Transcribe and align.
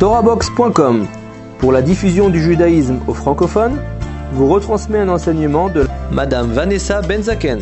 Torabox.com 0.00 1.06
pour 1.58 1.72
la 1.72 1.82
diffusion 1.82 2.30
du 2.30 2.40
judaïsme 2.40 3.00
aux 3.06 3.12
francophones 3.12 3.78
vous 4.32 4.48
retransmet 4.48 4.98
un 4.98 5.10
enseignement 5.10 5.68
de 5.68 5.86
Madame 6.10 6.50
Vanessa 6.52 7.02
Benzaken. 7.02 7.60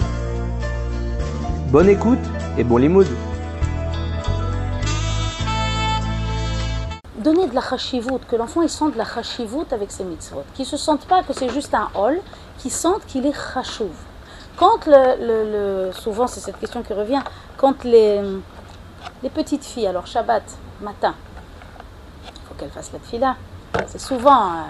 Bonne 1.72 1.88
écoute 1.88 2.21
et 2.56 2.62
bon 2.62 2.77
limoud. 2.77 3.09
Donner 7.19 7.48
de 7.48 7.55
la 7.56 7.61
chashivut, 7.61 8.20
que 8.29 8.37
l'enfant 8.37 8.62
il 8.62 8.68
sente 8.68 8.93
de 8.93 8.98
la 8.98 9.05
chashivut 9.05 9.73
avec 9.73 9.91
ses 9.91 10.05
mitzvot, 10.05 10.45
qu'il 10.55 10.62
ne 10.64 10.68
se 10.68 10.77
sente 10.77 11.07
pas 11.07 11.25
que 11.25 11.32
c'est 11.32 11.48
juste 11.48 11.75
un 11.75 11.89
hall, 11.96 12.20
qu'il 12.59 12.70
sente 12.70 13.05
qu'il 13.07 13.27
est 13.27 13.34
chashuv. 13.52 13.91
Quand 14.57 14.86
le, 14.86 15.89
le, 15.89 15.93
souvent 15.93 16.29
c'est 16.29 16.39
cette 16.39 16.61
question 16.61 16.84
qui 16.84 16.93
revient, 16.93 17.23
quand 17.57 17.82
les, 17.82 18.20
les 19.25 19.30
petites 19.30 19.64
filles, 19.64 19.89
alors 19.89 20.07
Shabbat, 20.07 20.45
matin, 20.80 21.16
qu'elles 22.59 22.70
fassent 22.70 22.92
la 22.92 22.98
fila. 22.98 23.37
C'est 23.87 24.01
souvent, 24.01 24.46
euh, 24.46 24.62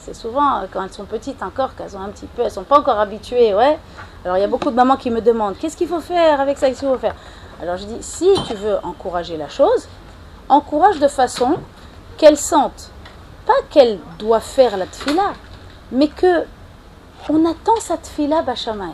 c'est 0.00 0.14
souvent 0.14 0.58
euh, 0.58 0.66
quand 0.72 0.82
elles 0.82 0.92
sont 0.92 1.04
petites 1.04 1.42
encore 1.42 1.74
qu'elles 1.74 1.96
ont 1.96 2.00
un 2.00 2.08
petit 2.08 2.26
peu, 2.26 2.42
elles 2.42 2.50
sont 2.50 2.64
pas 2.64 2.78
encore 2.78 2.98
habituées, 2.98 3.54
ouais. 3.54 3.78
Alors 4.24 4.36
il 4.36 4.40
y 4.40 4.44
a 4.44 4.48
beaucoup 4.48 4.70
de 4.70 4.76
mamans 4.76 4.96
qui 4.96 5.10
me 5.10 5.20
demandent 5.20 5.56
qu'est-ce 5.58 5.76
qu'il 5.76 5.88
faut 5.88 6.00
faire 6.00 6.40
avec 6.40 6.58
ça, 6.58 6.68
qu'est-ce 6.68 6.80
qu'il 6.80 6.88
faut 6.88 6.98
faire? 6.98 7.14
Alors 7.62 7.76
je 7.76 7.84
dis 7.84 8.02
si 8.02 8.28
tu 8.46 8.54
veux 8.54 8.78
encourager 8.82 9.36
la 9.36 9.48
chose, 9.48 9.88
encourage 10.48 10.98
de 10.98 11.08
façon 11.08 11.58
qu'elle 12.16 12.36
sente 12.36 12.90
pas 13.46 13.52
qu'elle 13.70 13.98
doit 14.18 14.40
faire 14.40 14.76
la 14.76 14.86
tfila, 14.86 15.32
mais 15.92 16.08
que 16.08 16.44
on 17.28 17.44
attend 17.44 17.76
cette 17.80 18.02
tfila 18.02 18.42
bachamael. 18.42 18.90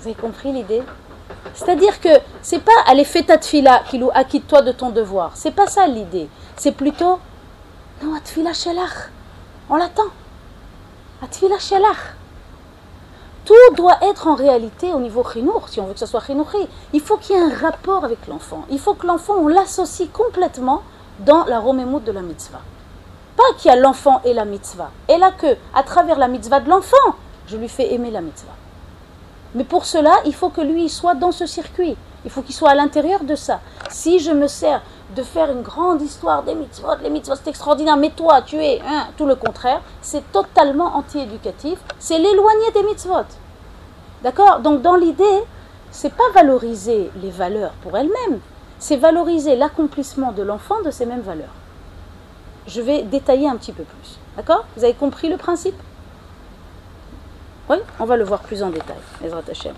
Vous 0.00 0.06
avez 0.06 0.14
compris 0.14 0.52
l'idée? 0.52 0.82
C'est-à-dire 1.54 2.00
que 2.00 2.08
c'est 2.42 2.60
pas 2.60 2.72
allez 2.86 3.04
fais 3.04 3.22
ta 3.22 3.38
tfila, 3.38 3.82
ou 3.94 4.10
acquitte-toi 4.14 4.62
de 4.62 4.72
ton 4.72 4.90
devoir. 4.90 5.32
C'est 5.34 5.50
pas 5.50 5.66
ça 5.66 5.86
l'idée. 5.86 6.28
C'est 6.56 6.72
plutôt 6.72 7.18
non, 8.02 8.14
Atfila 8.14 8.52
Shelach. 8.52 9.10
On 9.70 9.76
l'attend. 9.76 10.10
Atfila 11.22 11.58
Shelach. 11.58 12.14
Tout 13.46 13.74
doit 13.74 13.98
être 14.02 14.26
en 14.26 14.34
réalité 14.34 14.92
au 14.92 15.00
niveau 15.00 15.24
chinour, 15.24 15.68
si 15.68 15.80
on 15.80 15.86
veut 15.86 15.94
que 15.94 16.00
ce 16.00 16.06
soit 16.06 16.20
chinouri. 16.20 16.68
Il 16.92 17.00
faut 17.00 17.16
qu'il 17.16 17.36
y 17.36 17.38
ait 17.38 17.42
un 17.42 17.56
rapport 17.56 18.04
avec 18.04 18.26
l'enfant. 18.26 18.64
Il 18.70 18.78
faut 18.78 18.94
que 18.94 19.06
l'enfant, 19.06 19.36
on 19.38 19.48
l'associe 19.48 20.10
complètement 20.12 20.82
dans 21.20 21.44
la 21.44 21.58
romémout 21.58 22.00
de 22.00 22.12
la 22.12 22.20
mitzvah. 22.20 22.60
Pas 23.36 23.54
qu'il 23.56 23.70
y 23.70 23.74
a 23.74 23.76
l'enfant 23.76 24.20
et 24.24 24.34
la 24.34 24.44
mitzvah. 24.44 24.90
Et 25.08 25.16
là 25.16 25.30
que, 25.30 25.56
à 25.74 25.82
travers 25.82 26.18
la 26.18 26.28
mitzvah 26.28 26.60
de 26.60 26.68
l'enfant, 26.68 26.96
je 27.46 27.56
lui 27.56 27.68
fais 27.68 27.94
aimer 27.94 28.10
la 28.10 28.20
mitzvah. 28.20 28.52
Mais 29.56 29.64
pour 29.64 29.86
cela, 29.86 30.14
il 30.26 30.34
faut 30.34 30.50
que 30.50 30.60
lui 30.60 30.88
soit 30.88 31.14
dans 31.14 31.32
ce 31.32 31.46
circuit. 31.46 31.96
Il 32.24 32.30
faut 32.30 32.42
qu'il 32.42 32.54
soit 32.54 32.70
à 32.70 32.74
l'intérieur 32.74 33.24
de 33.24 33.34
ça. 33.34 33.60
Si 33.88 34.18
je 34.18 34.30
me 34.30 34.46
sers 34.46 34.82
de 35.16 35.22
faire 35.22 35.50
une 35.50 35.62
grande 35.62 36.02
histoire 36.02 36.42
des 36.42 36.54
mitzvot, 36.54 36.96
les 37.02 37.08
mitzvot 37.08 37.36
c'est 37.36 37.48
extraordinaire, 37.48 37.96
mais 37.96 38.10
toi 38.10 38.42
tu 38.42 38.56
es 38.56 38.82
tout 39.16 39.26
le 39.26 39.34
contraire, 39.34 39.80
c'est 40.02 40.30
totalement 40.32 40.96
anti-éducatif, 40.96 41.78
c'est 41.98 42.18
l'éloigner 42.18 42.70
des 42.74 42.82
mitzvot. 42.82 43.24
D'accord? 44.22 44.60
Donc 44.60 44.82
dans 44.82 44.96
l'idée, 44.96 45.44
c'est 45.90 46.12
pas 46.12 46.28
valoriser 46.34 47.10
les 47.22 47.30
valeurs 47.30 47.72
pour 47.82 47.96
elles-mêmes, 47.96 48.40
c'est 48.78 48.96
valoriser 48.96 49.56
l'accomplissement 49.56 50.32
de 50.32 50.42
l'enfant 50.42 50.82
de 50.84 50.90
ces 50.90 51.06
mêmes 51.06 51.22
valeurs. 51.22 51.54
Je 52.66 52.82
vais 52.82 53.04
détailler 53.04 53.48
un 53.48 53.56
petit 53.56 53.72
peu 53.72 53.84
plus. 53.84 54.18
D'accord? 54.36 54.64
Vous 54.76 54.84
avez 54.84 54.94
compris 54.94 55.28
le 55.28 55.36
principe? 55.38 55.80
Oui 57.68 57.76
On 57.98 58.04
va 58.04 58.16
le 58.16 58.24
voir 58.24 58.40
plus 58.40 58.62
en 58.62 58.70
détail, 58.70 58.96
Ezra 59.24 59.42
Hashem. 59.50 59.74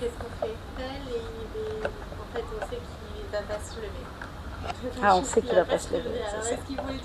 qu'est-ce 0.00 0.18
qu'on 0.18 0.46
fait 0.46 0.54
Elle 0.78 1.14
et, 1.14 1.86
en 1.86 2.34
fait 2.34 2.44
on 2.56 2.60
sait 2.62 2.80
qu'il 2.80 3.26
ne 3.26 3.32
va 3.32 3.42
pas 3.42 3.60
se 3.60 3.76
lever. 3.76 4.04
Ah, 5.02 5.16
on 5.16 5.24
sait 5.24 5.42
qu'il 5.42 5.50
ne 5.50 5.56
va 5.56 5.64
pas 5.64 5.78
se 5.78 5.92
lever. 5.92 6.10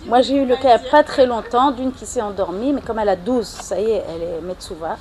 Moi, 0.06 0.22
j'ai 0.22 0.38
eu 0.38 0.46
le 0.46 0.56
cas 0.56 0.78
il 0.78 0.82
n'y 0.82 0.88
a 0.88 0.92
pas 0.92 1.04
très 1.04 1.26
longtemps 1.26 1.72
d'une 1.72 1.92
qui 1.92 2.06
s'est 2.06 2.22
endormie, 2.22 2.74
mais 2.74 2.82
comme 2.82 3.00
elle 3.00 3.10
a 3.10 3.16
12, 3.16 3.46
ça 3.46 3.80
y 3.80 3.92
est, 3.92 4.04
elle 4.10 4.22
est 4.22 4.42
Metsuva. 4.42 4.98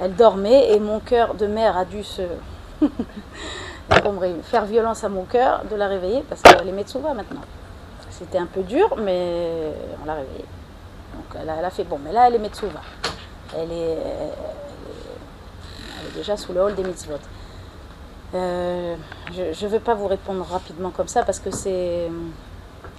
Elle 0.00 0.14
dormait 0.14 0.72
et 0.72 0.80
mon 0.80 0.98
cœur 0.98 1.34
de 1.34 1.46
mère 1.46 1.76
a 1.76 1.84
dû 1.84 2.02
se. 2.02 2.22
Faire 4.42 4.64
violence 4.64 5.04
à 5.04 5.08
mon 5.08 5.24
cœur 5.24 5.64
de 5.70 5.76
la 5.76 5.88
réveiller 5.88 6.24
parce 6.28 6.42
qu'elle 6.42 6.68
est 6.68 6.72
Metsuva 6.72 7.14
maintenant. 7.14 7.42
C'était 8.10 8.38
un 8.38 8.46
peu 8.46 8.62
dur, 8.62 8.96
mais 8.96 9.72
on 10.02 10.06
l'a 10.06 10.14
réveillée. 10.14 10.44
Donc 11.14 11.24
elle 11.40 11.50
a, 11.50 11.70
fait 11.70 11.84
bon, 11.84 11.98
mais 12.02 12.12
là 12.12 12.28
elle 12.28 12.36
est 12.36 12.38
Metsuva. 12.38 12.80
Elle 13.56 13.72
est, 13.72 13.98
déjà 16.14 16.36
sous 16.36 16.52
le 16.52 16.62
hall 16.62 16.74
des 16.74 16.84
mitzvot. 16.84 17.14
Euh, 18.34 18.96
je 19.32 19.64
ne 19.64 19.70
veux 19.70 19.80
pas 19.80 19.94
vous 19.94 20.06
répondre 20.06 20.44
rapidement 20.44 20.90
comme 20.90 21.08
ça 21.08 21.22
parce 21.22 21.38
que 21.38 21.50
c'est. 21.50 22.08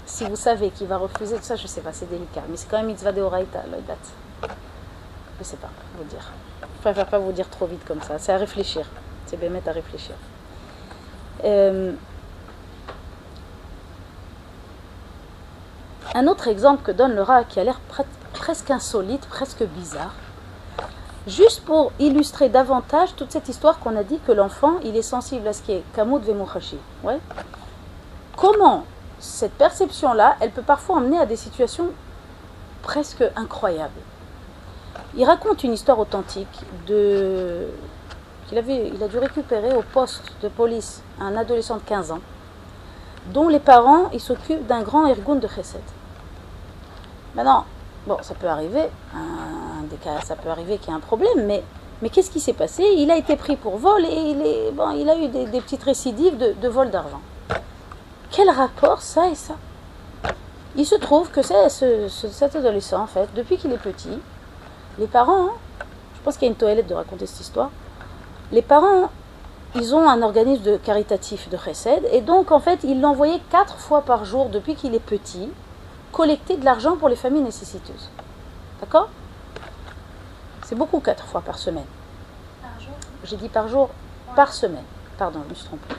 Si 0.05 0.23
vous 0.25 0.35
savez 0.35 0.69
qu'il 0.69 0.87
va 0.87 0.97
refuser 0.97 1.35
tout 1.35 1.43
ça, 1.43 1.55
je 1.55 1.63
ne 1.63 1.67
sais 1.67 1.81
pas, 1.81 1.91
c'est 1.91 2.09
délicat. 2.09 2.43
Mais 2.49 2.57
c'est 2.57 2.69
quand 2.69 2.77
même 2.77 2.87
mitzvah 2.87 3.11
de 3.11 3.21
Horaïta, 3.21 3.63
l'oidat. 3.69 3.97
Je 4.41 4.47
ne 5.39 5.43
sais 5.43 5.57
pas 5.57 5.69
vous 5.97 6.03
dire. 6.03 6.31
Je 6.61 6.81
préfère 6.81 7.07
pas 7.07 7.17
vous 7.17 7.31
dire 7.31 7.49
trop 7.49 7.65
vite 7.65 7.83
comme 7.85 8.01
ça. 8.01 8.19
C'est 8.19 8.31
à 8.31 8.37
réfléchir. 8.37 8.85
C'est 9.27 9.37
bien 9.37 9.51
à 9.65 9.71
réfléchir. 9.71 10.15
Euh, 11.43 11.93
un 16.13 16.27
autre 16.27 16.47
exemple 16.47 16.83
que 16.83 16.91
donne 16.91 17.19
rat 17.19 17.43
qui 17.43 17.59
a 17.59 17.63
l'air 17.63 17.79
presque 18.33 18.71
insolite, 18.71 19.25
presque 19.27 19.63
bizarre, 19.63 20.13
Juste 21.27 21.61
pour 21.65 21.91
illustrer 21.97 22.49
davantage 22.49 23.15
toute 23.15 23.31
cette 23.31 23.49
histoire 23.49 23.79
qu'on 23.79 23.95
a 23.95 24.03
dit 24.03 24.19
que 24.27 24.31
l'enfant, 24.31 24.75
il 24.83 24.95
est 24.95 25.01
sensible 25.01 25.47
à 25.47 25.53
ce 25.53 25.63
qui 25.63 25.71
est 25.71 25.83
Kamut 25.95 26.19
Vemuchashi. 26.19 26.77
Ouais. 27.03 27.19
Comment 28.37 28.83
cette 29.17 29.53
perception-là, 29.53 30.35
elle 30.39 30.51
peut 30.51 30.61
parfois 30.61 30.97
emmener 30.97 31.17
à 31.17 31.25
des 31.25 31.35
situations 31.35 31.89
presque 32.83 33.23
incroyables? 33.35 33.91
Il 35.17 35.25
raconte 35.25 35.63
une 35.63 35.73
histoire 35.73 35.97
authentique 35.97 36.61
de 36.85 37.69
il 38.51 39.03
a 39.03 39.07
dû 39.07 39.17
récupérer 39.17 39.73
au 39.75 39.81
poste 39.81 40.33
de 40.41 40.47
police 40.49 41.01
un 41.19 41.35
adolescent 41.35 41.77
de 41.77 41.81
15 41.81 42.11
ans, 42.11 42.19
dont 43.33 43.47
les 43.47 43.59
parents 43.59 44.11
s'occupent 44.19 44.67
d'un 44.67 44.81
grand 44.81 45.07
ergoun 45.07 45.39
de 45.39 45.47
Chesed. 45.47 45.81
Maintenant, 47.35 47.65
bon, 48.05 48.17
ça 48.21 48.35
peut 48.35 48.47
arriver, 48.47 48.87
des 49.89 49.97
cas, 49.97 50.21
ça 50.23 50.35
peut 50.35 50.49
arriver 50.49 50.77
qu'il 50.77 50.89
y 50.89 50.91
ait 50.91 50.97
un 50.97 50.99
problème, 50.99 51.45
mais, 51.45 51.63
mais 52.01 52.09
qu'est-ce 52.09 52.29
qui 52.29 52.39
s'est 52.39 52.53
passé? 52.53 52.83
Il 52.97 53.09
a 53.09 53.17
été 53.17 53.35
pris 53.35 53.55
pour 53.55 53.77
vol 53.77 54.05
et 54.05 54.31
il, 54.31 55.09
a 55.09 55.17
eu 55.17 55.27
des, 55.27 55.61
petites 55.61 55.83
récidives 55.83 56.37
de, 56.37 56.67
vol 56.67 56.91
d'argent. 56.91 57.21
Quel 58.31 58.49
rapport 58.49 59.01
ça 59.01 59.27
et 59.29 59.35
ça? 59.35 59.55
Il 60.77 60.85
se 60.85 60.95
trouve 60.95 61.29
que 61.31 61.41
cet 61.41 62.55
adolescent, 62.55 63.01
en 63.01 63.07
fait, 63.07 63.29
depuis 63.33 63.57
qu'il 63.57 63.71
est 63.71 63.77
petit, 63.77 64.19
les 64.99 65.07
parents, 65.07 65.47
hein, 65.47 65.53
je 66.15 66.21
pense 66.23 66.35
qu'il 66.37 66.47
y 66.47 66.49
a 66.49 66.51
une 66.51 66.57
toilette 66.57 66.87
de 66.87 66.93
raconter 66.93 67.25
cette 67.25 67.41
histoire, 67.41 67.69
les 68.51 68.61
parents, 68.61 69.09
ils 69.75 69.93
ont 69.95 70.07
un 70.07 70.21
organisme 70.21 70.63
de 70.63 70.77
caritatif 70.77 71.49
de 71.49 71.57
Chesed, 71.57 72.07
et 72.11 72.21
donc 72.21 72.51
en 72.51 72.59
fait, 72.59 72.79
ils 72.83 73.01
l'envoyaient 73.01 73.41
quatre 73.49 73.77
fois 73.77 74.01
par 74.01 74.25
jour 74.25 74.49
depuis 74.49 74.75
qu'il 74.75 74.95
est 74.95 74.99
petit, 74.99 75.49
collecter 76.11 76.57
de 76.57 76.65
l'argent 76.65 76.95
pour 76.95 77.09
les 77.09 77.15
familles 77.15 77.41
nécessiteuses. 77.41 78.09
D'accord? 78.79 79.09
C'est 80.65 80.75
beaucoup 80.75 80.99
quatre 80.99 81.25
fois 81.25 81.41
par 81.41 81.57
semaine. 81.57 81.85
Par 82.61 82.79
jour 82.79 82.93
J'ai 83.23 83.35
dit 83.35 83.49
par 83.49 83.67
jour, 83.67 83.89
par 84.35 84.53
semaine. 84.53 84.85
Pardon, 85.17 85.41
je 85.45 85.49
me 85.49 85.55
suis 85.55 85.65
trompée. 85.65 85.95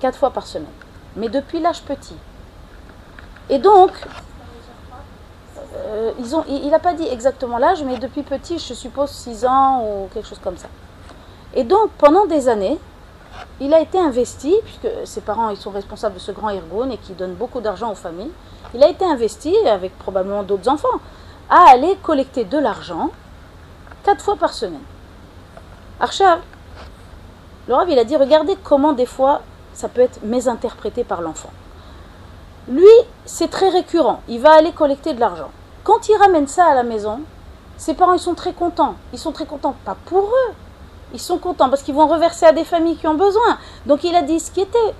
Quatre 0.00 0.18
fois 0.18 0.30
par 0.30 0.46
semaine. 0.46 0.72
Mais 1.16 1.28
depuis 1.28 1.60
l'âge 1.60 1.82
petit. 1.82 2.16
Et 3.48 3.58
donc, 3.58 3.92
euh, 5.74 6.12
ils 6.18 6.36
ont, 6.36 6.44
il 6.48 6.68
n'a 6.70 6.78
pas 6.78 6.94
dit 6.94 7.06
exactement 7.06 7.58
l'âge, 7.58 7.82
mais 7.82 7.98
depuis 7.98 8.22
petit, 8.22 8.58
je 8.58 8.74
suppose 8.74 9.10
6 9.10 9.46
ans 9.46 9.84
ou 9.84 10.08
quelque 10.12 10.28
chose 10.28 10.40
comme 10.42 10.56
ça. 10.56 10.68
Et 11.54 11.64
donc, 11.64 11.90
pendant 11.98 12.26
des 12.26 12.48
années, 12.48 12.78
il 13.60 13.74
a 13.74 13.80
été 13.80 13.98
investi, 13.98 14.54
puisque 14.64 14.88
ses 15.04 15.20
parents 15.20 15.50
ils 15.50 15.56
sont 15.56 15.70
responsables 15.70 16.14
de 16.14 16.20
ce 16.20 16.32
grand 16.32 16.50
ergon 16.50 16.90
et 16.90 16.98
qui 16.98 17.12
donne 17.12 17.34
beaucoup 17.34 17.60
d'argent 17.60 17.90
aux 17.90 17.96
familles, 17.96 18.30
il 18.74 18.82
a 18.82 18.88
été 18.88 19.04
investi, 19.04 19.56
avec 19.66 19.96
probablement 19.98 20.42
d'autres 20.42 20.68
enfants, 20.68 21.00
à 21.48 21.70
aller 21.70 21.96
collecter 22.02 22.44
de 22.44 22.58
l'argent 22.58 23.10
quatre 24.04 24.22
fois 24.22 24.36
par 24.36 24.52
semaine. 24.52 24.82
Archav, 25.98 26.40
le 27.68 27.74
il 27.88 27.98
a 27.98 28.04
dit 28.04 28.16
regardez 28.16 28.56
comment 28.62 28.92
des 28.92 29.06
fois 29.06 29.42
ça 29.74 29.88
peut 29.88 30.00
être 30.00 30.22
mésinterprété 30.22 31.04
par 31.04 31.20
l'enfant. 31.20 31.50
Lui, 32.68 32.86
c'est 33.24 33.48
très 33.48 33.68
récurrent. 33.68 34.20
Il 34.28 34.40
va 34.40 34.52
aller 34.52 34.72
collecter 34.72 35.14
de 35.14 35.20
l'argent. 35.20 35.50
Quand 35.84 36.08
il 36.08 36.16
ramène 36.16 36.46
ça 36.46 36.66
à 36.66 36.74
la 36.74 36.82
maison, 36.82 37.20
ses 37.76 37.94
parents, 37.94 38.12
ils 38.12 38.20
sont 38.20 38.34
très 38.34 38.52
contents. 38.52 38.94
Ils 39.12 39.18
sont 39.18 39.32
très 39.32 39.46
contents, 39.46 39.74
pas 39.84 39.96
pour 40.04 40.24
eux. 40.24 40.54
Ils 41.12 41.20
sont 41.20 41.38
contents 41.38 41.68
parce 41.68 41.82
qu'ils 41.82 41.94
vont 41.94 42.06
reverser 42.06 42.46
à 42.46 42.52
des 42.52 42.64
familles 42.64 42.96
qui 42.96 43.06
ont 43.06 43.14
besoin. 43.14 43.58
Donc 43.86 44.04
il 44.04 44.14
a 44.14 44.22
dit 44.22 44.38
ce 44.38 44.50
qui 44.50 44.60
était, 44.60 44.94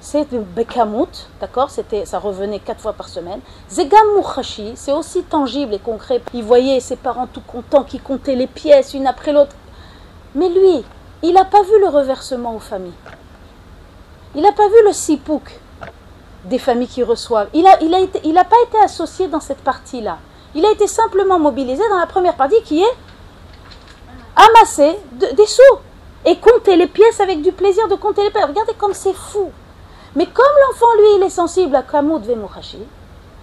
c'est 0.00 0.32
Bekamut, 0.32 1.28
d'accord? 1.40 1.70
C'était, 1.70 2.04
Ça 2.06 2.18
revenait 2.18 2.60
quatre 2.60 2.80
fois 2.80 2.92
par 2.92 3.08
semaine. 3.08 3.40
Zegam 3.68 4.06
Mouchashi, 4.16 4.72
c'est 4.76 4.92
aussi 4.92 5.22
tangible 5.24 5.74
et 5.74 5.78
concret. 5.78 6.22
Il 6.32 6.44
voyait 6.44 6.80
ses 6.80 6.96
parents 6.96 7.26
tout 7.26 7.40
contents 7.40 7.82
qui 7.82 7.98
comptaient 7.98 8.36
les 8.36 8.46
pièces 8.46 8.94
une 8.94 9.06
après 9.06 9.32
l'autre. 9.32 9.56
Mais 10.34 10.48
lui, 10.48 10.84
il 11.22 11.32
n'a 11.32 11.44
pas 11.44 11.62
vu 11.62 11.80
le 11.80 11.88
reversement 11.88 12.54
aux 12.54 12.60
familles. 12.60 12.92
Il 14.34 14.42
n'a 14.42 14.52
pas 14.52 14.68
vu 14.68 14.84
le 14.84 14.92
sipouk 14.92 15.60
des 16.44 16.58
familles 16.58 16.88
qui 16.88 17.02
reçoivent. 17.02 17.48
Il 17.52 17.64
n'a 17.64 17.80
il 17.80 17.92
a 17.94 17.98
il 18.22 18.34
pas 18.34 18.62
été 18.68 18.78
associé 18.84 19.26
dans 19.28 19.40
cette 19.40 19.64
partie-là. 19.64 20.18
Il 20.54 20.64
a 20.64 20.70
été 20.70 20.86
simplement 20.86 21.38
mobilisé 21.38 21.82
dans 21.90 21.98
la 21.98 22.06
première 22.06 22.34
partie 22.34 22.62
qui 22.64 22.82
est 22.82 22.94
amasser 24.36 24.96
des 25.12 25.46
sous 25.46 25.62
et 26.24 26.36
compter 26.36 26.76
les 26.76 26.86
pièces 26.86 27.20
avec 27.20 27.42
du 27.42 27.52
plaisir 27.52 27.88
de 27.88 27.94
compter 27.94 28.22
les 28.22 28.30
pièces. 28.30 28.44
Regardez 28.44 28.74
comme 28.74 28.94
c'est 28.94 29.14
fou. 29.14 29.50
Mais 30.14 30.26
comme 30.26 30.44
l'enfant, 30.68 30.92
lui, 30.98 31.16
il 31.16 31.22
est 31.22 31.30
sensible 31.30 31.76
à 31.76 31.82
Kamut 31.82 32.20
Vemouchashi, 32.20 32.78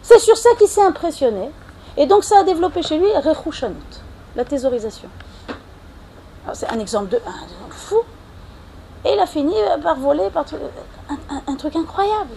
c'est 0.01 0.19
sur 0.19 0.35
ça 0.35 0.49
qu'il 0.57 0.67
s'est 0.67 0.83
impressionné. 0.83 1.49
Et 1.95 2.05
donc 2.05 2.23
ça 2.23 2.39
a 2.39 2.43
développé 2.43 2.81
chez 2.81 2.97
lui 2.97 3.07
Rechushanut, 3.15 4.01
la 4.35 4.43
thésaurisation. 4.43 5.09
C'est 6.53 6.69
un 6.69 6.79
exemple 6.79 7.09
de 7.09 7.17
un 7.17 7.71
fou. 7.71 8.01
Et 9.05 9.13
il 9.13 9.19
a 9.19 9.25
fini 9.25 9.53
par 9.81 9.95
voler 9.97 10.29
par 10.29 10.45
un, 11.47 11.55
truc 11.55 11.75
incroyable. 11.75 12.31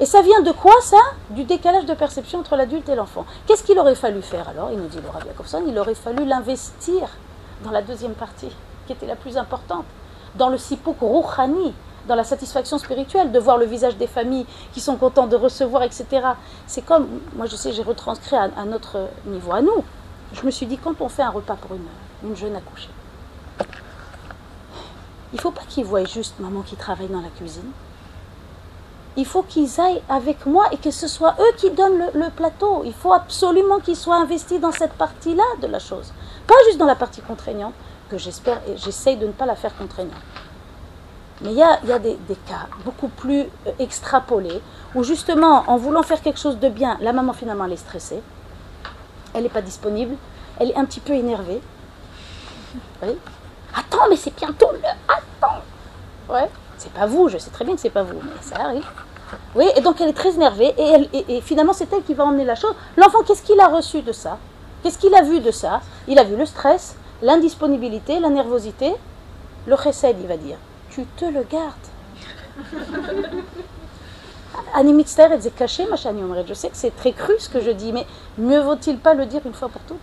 Et 0.00 0.06
ça 0.06 0.22
vient 0.22 0.40
de 0.40 0.52
quoi 0.52 0.74
ça? 0.80 1.00
Du 1.30 1.44
décalage 1.44 1.86
de 1.86 1.94
perception 1.94 2.40
entre 2.40 2.56
l'adulte 2.56 2.88
et 2.88 2.94
l'enfant. 2.94 3.24
Qu'est-ce 3.46 3.62
qu'il 3.62 3.78
aurait 3.78 3.94
fallu 3.94 4.22
faire 4.22 4.48
alors? 4.48 4.70
Il 4.72 4.78
nous 4.78 4.88
dit 4.88 4.98
Laura 5.04 5.20
Jacobson, 5.20 5.62
il 5.66 5.78
aurait 5.78 5.94
fallu 5.94 6.24
l'investir 6.24 7.08
dans 7.64 7.70
la 7.70 7.82
deuxième 7.82 8.14
partie, 8.14 8.50
qui 8.86 8.92
était 8.92 9.06
la 9.06 9.16
plus 9.16 9.36
importante, 9.36 9.84
dans 10.36 10.48
le 10.48 10.58
sipuk 10.58 10.98
rouhani, 11.00 11.74
dans 12.06 12.14
la 12.14 12.24
satisfaction 12.24 12.78
spirituelle, 12.78 13.32
de 13.32 13.38
voir 13.38 13.58
le 13.58 13.66
visage 13.66 13.96
des 13.96 14.06
familles 14.06 14.46
qui 14.72 14.80
sont 14.80 14.96
contents 14.96 15.26
de 15.26 15.36
recevoir, 15.36 15.82
etc. 15.82 16.06
C'est 16.66 16.82
comme, 16.82 17.06
moi 17.34 17.46
je 17.46 17.56
sais, 17.56 17.72
j'ai 17.72 17.82
retranscrit 17.82 18.36
à, 18.36 18.64
notre 18.64 19.08
niveau, 19.26 19.52
à 19.52 19.62
nous. 19.62 19.84
Je 20.32 20.44
me 20.44 20.50
suis 20.50 20.66
dit, 20.66 20.78
quand 20.78 21.00
on 21.00 21.08
fait 21.08 21.22
un 21.22 21.30
repas 21.30 21.56
pour 21.56 21.76
une, 21.76 22.28
une 22.28 22.36
jeune 22.36 22.54
accouchée, 22.54 22.90
il 25.32 25.36
ne 25.36 25.40
faut 25.40 25.50
pas 25.50 25.62
qu'ils 25.68 25.84
voient 25.84 26.04
juste 26.04 26.38
maman 26.38 26.62
qui 26.62 26.76
travaille 26.76 27.08
dans 27.08 27.20
la 27.20 27.28
cuisine. 27.28 27.70
Il 29.16 29.26
faut 29.26 29.42
qu'ils 29.42 29.80
aillent 29.80 30.02
avec 30.08 30.44
moi 30.46 30.66
et 30.72 30.76
que 30.76 30.90
ce 30.90 31.08
soit 31.08 31.34
eux 31.40 31.54
qui 31.56 31.70
donnent 31.70 32.10
le 32.14 32.30
plateau. 32.30 32.82
Il 32.84 32.92
faut 32.92 33.14
absolument 33.14 33.80
qu'ils 33.80 33.96
soient 33.96 34.16
investis 34.16 34.60
dans 34.60 34.72
cette 34.72 34.92
partie-là 34.92 35.42
de 35.62 35.66
la 35.66 35.78
chose. 35.78 36.12
Pas 36.46 36.54
juste 36.66 36.78
dans 36.78 36.86
la 36.86 36.94
partie 36.94 37.20
contraignante, 37.20 37.74
que 38.08 38.18
j'espère 38.18 38.60
et 38.68 38.76
j'essaye 38.76 39.16
de 39.16 39.26
ne 39.26 39.32
pas 39.32 39.46
la 39.46 39.56
faire 39.56 39.76
contraignante. 39.76 40.14
Mais 41.42 41.50
il 41.52 41.58
y 41.58 41.62
a, 41.62 41.98
des, 41.98 42.16
cas 42.46 42.66
beaucoup 42.84 43.08
plus 43.08 43.40
euh, 43.40 43.72
extrapolés 43.78 44.62
où 44.94 45.04
justement, 45.04 45.64
en 45.66 45.76
voulant 45.76 46.02
faire 46.02 46.22
quelque 46.22 46.40
chose 46.40 46.58
de 46.58 46.68
bien, 46.68 46.96
la 47.02 47.12
maman 47.12 47.34
finalement 47.34 47.66
elle 47.66 47.72
est 47.72 47.76
stressée, 47.76 48.22
elle 49.34 49.42
n'est 49.42 49.50
pas 49.50 49.60
disponible, 49.60 50.16
elle 50.58 50.70
est 50.70 50.76
un 50.76 50.86
petit 50.86 51.00
peu 51.00 51.12
énervée. 51.12 51.60
Attends, 53.02 54.08
mais 54.08 54.16
c'est 54.16 54.34
bientôt 54.34 54.70
le. 54.72 54.78
Attends 55.08 55.60
Ouais, 56.30 56.48
c'est 56.78 56.92
pas 56.92 57.04
vous, 57.06 57.28
je 57.28 57.36
sais 57.36 57.50
très 57.50 57.66
bien 57.66 57.74
que 57.74 57.80
c'est 57.82 57.90
pas 57.90 58.02
vous, 58.02 58.18
mais 58.22 58.40
ça 58.40 58.56
arrive. 58.62 58.86
Oui, 59.54 59.66
et 59.76 59.80
donc 59.82 60.00
elle 60.00 60.08
est 60.08 60.14
très 60.14 60.34
énervée 60.34 60.72
et 60.78 61.40
finalement 61.42 61.72
c'est 61.72 61.92
elle 61.92 62.02
qui 62.04 62.14
va 62.14 62.24
emmener 62.24 62.44
la 62.44 62.54
chose. 62.54 62.74
L'enfant, 62.96 63.18
qu'est-ce 63.26 63.42
qu'il 63.42 63.60
a 63.60 63.68
reçu 63.68 64.00
de 64.00 64.12
ça? 64.12 64.38
Qu'est-ce 64.86 64.98
qu'il 64.98 65.16
a 65.16 65.22
vu 65.22 65.40
de 65.40 65.50
ça? 65.50 65.80
Il 66.06 66.16
a 66.16 66.22
vu 66.22 66.36
le 66.36 66.46
stress, 66.46 66.94
l'indisponibilité, 67.20 68.20
la 68.20 68.28
nervosité, 68.28 68.94
le 69.66 69.76
chesed, 69.76 70.14
il 70.20 70.28
va 70.28 70.36
dire. 70.36 70.58
Tu 70.90 71.04
te 71.16 71.24
le 71.24 71.42
gardes. 71.42 71.74
Je 76.46 76.54
sais 76.54 76.68
que 76.68 76.76
c'est 76.76 76.94
très 76.94 77.10
cru 77.10 77.32
ce 77.40 77.48
que 77.48 77.60
je 77.60 77.72
dis, 77.72 77.92
mais 77.92 78.06
mieux 78.38 78.60
vaut-il 78.60 78.98
pas 78.98 79.14
le 79.14 79.26
dire 79.26 79.40
une 79.44 79.54
fois 79.54 79.68
pour 79.68 79.82
toutes? 79.88 79.98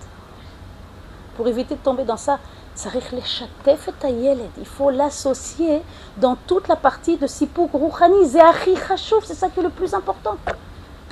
Pour 1.38 1.48
éviter 1.48 1.76
de 1.76 1.80
tomber 1.80 2.04
dans 2.04 2.18
ça. 2.18 2.40
Il 2.86 4.66
faut 4.66 4.90
l'associer 4.90 5.82
dans 6.18 6.36
toute 6.46 6.68
la 6.68 6.76
partie 6.76 7.16
de 7.16 7.26
Sipuk 7.26 7.72
Rouhani. 7.72 8.28
C'est 8.28 9.34
ça 9.34 9.48
qui 9.48 9.62
est 9.62 9.64
le 9.64 9.70
plus 9.70 9.94
important. 9.94 10.36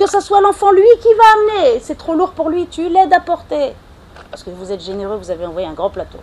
Que 0.02 0.10
ce 0.10 0.20
soit 0.20 0.42
l'enfant 0.42 0.72
lui 0.72 0.88
qui 1.00 1.14
va 1.14 1.24
amener. 1.62 1.80
C'est 1.80 1.96
trop 1.96 2.16
lourd 2.16 2.32
pour 2.32 2.50
lui, 2.50 2.66
tu 2.66 2.90
l'aides 2.90 3.14
à 3.14 3.20
porter. 3.20 3.76
Parce 4.32 4.42
que 4.42 4.50
vous 4.50 4.72
êtes 4.72 4.82
généreux, 4.82 5.16
vous 5.16 5.30
avez 5.30 5.46
envoyé 5.46 5.68
un 5.68 5.74
grand 5.74 5.92
plateau. 5.92 6.18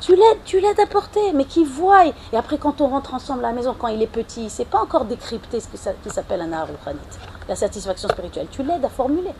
Tu 0.00 0.16
l'aides, 0.16 0.38
tu 0.46 0.58
l'aides 0.58 0.80
à 0.80 0.86
porter, 0.86 1.34
mais 1.34 1.44
qui 1.44 1.66
voit. 1.66 2.06
Et 2.06 2.36
après, 2.38 2.56
quand 2.56 2.80
on 2.80 2.86
rentre 2.86 3.12
ensemble 3.12 3.44
à 3.44 3.48
la 3.48 3.52
maison, 3.52 3.76
quand 3.78 3.88
il 3.88 4.00
est 4.00 4.06
petit, 4.06 4.48
c'est 4.48 4.64
pas 4.64 4.78
encore 4.78 5.04
décrypté 5.04 5.60
ce 5.60 5.68
qui 5.68 5.76
s'appelle 6.08 6.40
un 6.40 6.50
aruchanit, 6.54 6.98
la 7.46 7.54
satisfaction 7.54 8.08
spirituelle. 8.08 8.46
Tu 8.50 8.62
l'aides 8.62 8.82
à 8.82 8.88
formuler. 8.88 9.34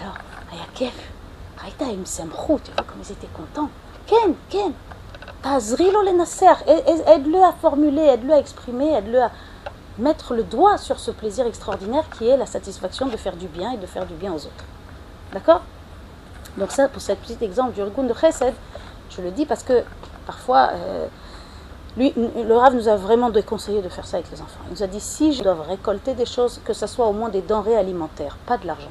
Alors, 0.00 0.14
Ayakef, 0.50 0.94
Raïta 1.58 1.84
il 1.90 2.04
tu 2.04 2.22
vois 2.22 2.84
comme 2.86 3.02
ils 3.02 3.12
étaient 3.12 3.28
contents. 3.34 3.68
Ken, 4.06 4.34
Ken, 4.48 4.72
Tazrilo 5.42 6.00
le 6.00 6.12
Nasser, 6.12 6.54
aide-le 6.66 7.42
à 7.42 7.52
formuler, 7.52 8.00
aide-le 8.00 8.32
à 8.32 8.38
exprimer, 8.38 8.94
aide-le 8.94 9.24
à 9.24 9.30
mettre 9.98 10.34
le 10.34 10.42
doigt 10.42 10.78
sur 10.78 10.98
ce 10.98 11.10
plaisir 11.10 11.46
extraordinaire 11.46 12.04
qui 12.16 12.28
est 12.28 12.36
la 12.36 12.46
satisfaction 12.46 13.06
de 13.06 13.16
faire 13.16 13.36
du 13.36 13.46
bien 13.46 13.72
et 13.72 13.76
de 13.76 13.86
faire 13.86 14.06
du 14.06 14.14
bien 14.14 14.32
aux 14.32 14.38
autres. 14.38 14.64
D'accord? 15.32 15.62
Donc 16.58 16.72
ça, 16.72 16.88
pour 16.88 17.02
cet 17.02 17.18
petit 17.20 17.42
exemple 17.42 17.72
du 17.72 17.82
Rgun 17.82 18.04
de 18.04 18.14
Chesed, 18.14 18.54
je 19.10 19.20
le 19.20 19.30
dis 19.30 19.46
parce 19.46 19.62
que 19.62 19.82
parfois, 20.26 20.70
euh, 20.74 21.06
lui, 21.96 22.12
le 22.16 22.54
Rav 22.54 22.74
nous 22.74 22.88
a 22.88 22.96
vraiment 22.96 23.30
déconseillé 23.30 23.82
de 23.82 23.88
faire 23.88 24.06
ça 24.06 24.18
avec 24.18 24.30
les 24.30 24.40
enfants. 24.40 24.60
Il 24.68 24.72
nous 24.72 24.82
a 24.82 24.86
dit, 24.86 25.00
si 25.00 25.32
je 25.32 25.42
dois 25.42 25.56
récolter 25.66 26.14
des 26.14 26.26
choses, 26.26 26.60
que 26.64 26.72
ce 26.72 26.86
soit 26.86 27.06
au 27.06 27.12
moins 27.12 27.28
des 27.28 27.42
denrées 27.42 27.76
alimentaires, 27.76 28.36
pas 28.46 28.58
de 28.58 28.66
l'argent. 28.66 28.90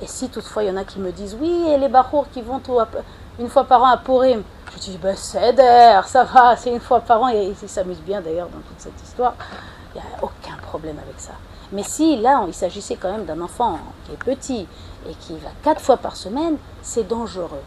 Et 0.00 0.06
si 0.06 0.28
toutefois 0.28 0.64
il 0.64 0.68
y 0.68 0.72
en 0.72 0.76
a 0.76 0.84
qui 0.84 0.98
me 0.98 1.12
disent, 1.12 1.36
oui, 1.40 1.64
et 1.68 1.78
les 1.78 1.88
bachours 1.88 2.26
qui 2.32 2.42
vont 2.42 2.60
une 3.38 3.48
fois 3.48 3.64
par 3.64 3.82
an 3.82 3.86
à 3.86 3.96
Purim, 3.96 4.42
je 4.74 4.78
dis, 4.78 4.98
ben 4.98 5.14
c'est 5.16 5.52
d'air, 5.52 6.06
ça 6.08 6.24
va, 6.24 6.56
c'est 6.56 6.70
une 6.70 6.80
fois 6.80 7.00
par 7.00 7.22
an, 7.22 7.28
et 7.28 7.54
ils 7.62 7.68
s'amusent 7.68 8.00
bien 8.00 8.20
d'ailleurs 8.20 8.48
dans 8.48 8.60
toute 8.60 8.78
cette 8.78 9.00
histoire. 9.02 9.34
Il 9.94 10.00
n'y 10.00 10.06
a 10.06 10.24
aucun 10.24 10.56
problème 10.62 10.98
avec 10.98 11.18
ça. 11.18 11.32
Mais 11.72 11.82
si 11.82 12.16
là, 12.16 12.44
il 12.46 12.54
s'agissait 12.54 12.96
quand 12.96 13.10
même 13.10 13.24
d'un 13.24 13.40
enfant 13.40 13.78
qui 14.04 14.12
est 14.12 14.16
petit 14.16 14.66
et 15.08 15.14
qui 15.20 15.34
va 15.38 15.50
quatre 15.62 15.80
fois 15.80 15.96
par 15.96 16.16
semaine, 16.16 16.56
c'est 16.82 17.06
dangereux. 17.06 17.62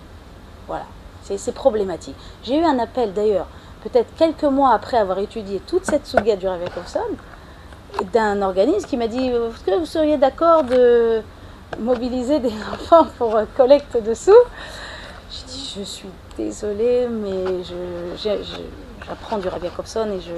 Voilà, 0.67 0.85
c'est 1.23 1.53
problématique. 1.53 2.15
J'ai 2.43 2.57
eu 2.57 2.63
un 2.63 2.79
appel 2.79 3.13
d'ailleurs, 3.13 3.47
peut-être 3.83 4.13
quelques 4.15 4.43
mois 4.43 4.71
après 4.71 4.97
avoir 4.97 5.19
étudié 5.19 5.61
toute 5.67 5.85
cette 5.85 6.05
souga 6.05 6.35
du 6.35 6.47
Ravekovson, 6.47 6.99
d'un 8.13 8.41
organisme 8.41 8.87
qui 8.87 8.97
m'a 8.97 9.07
dit 9.07 9.27
Est-ce 9.27 9.63
que 9.63 9.77
vous 9.77 9.85
seriez 9.85 10.17
d'accord 10.17 10.63
de 10.63 11.21
mobiliser 11.79 12.39
des 12.39 12.53
enfants 12.73 13.07
pour 13.17 13.35
euh, 13.35 13.45
collecte 13.55 14.01
de 14.01 14.13
sous? 14.13 14.31
Je 15.31 15.45
dis 15.45 15.73
Je 15.77 15.83
suis 15.83 16.09
désolée, 16.37 17.07
mais 17.09 17.63
je 17.63 18.29
j'apprends 19.07 19.37
du 19.37 19.47
Rabbi 19.47 19.67
Jacobson 19.67 20.07
et 20.11 20.21
je, 20.21 20.31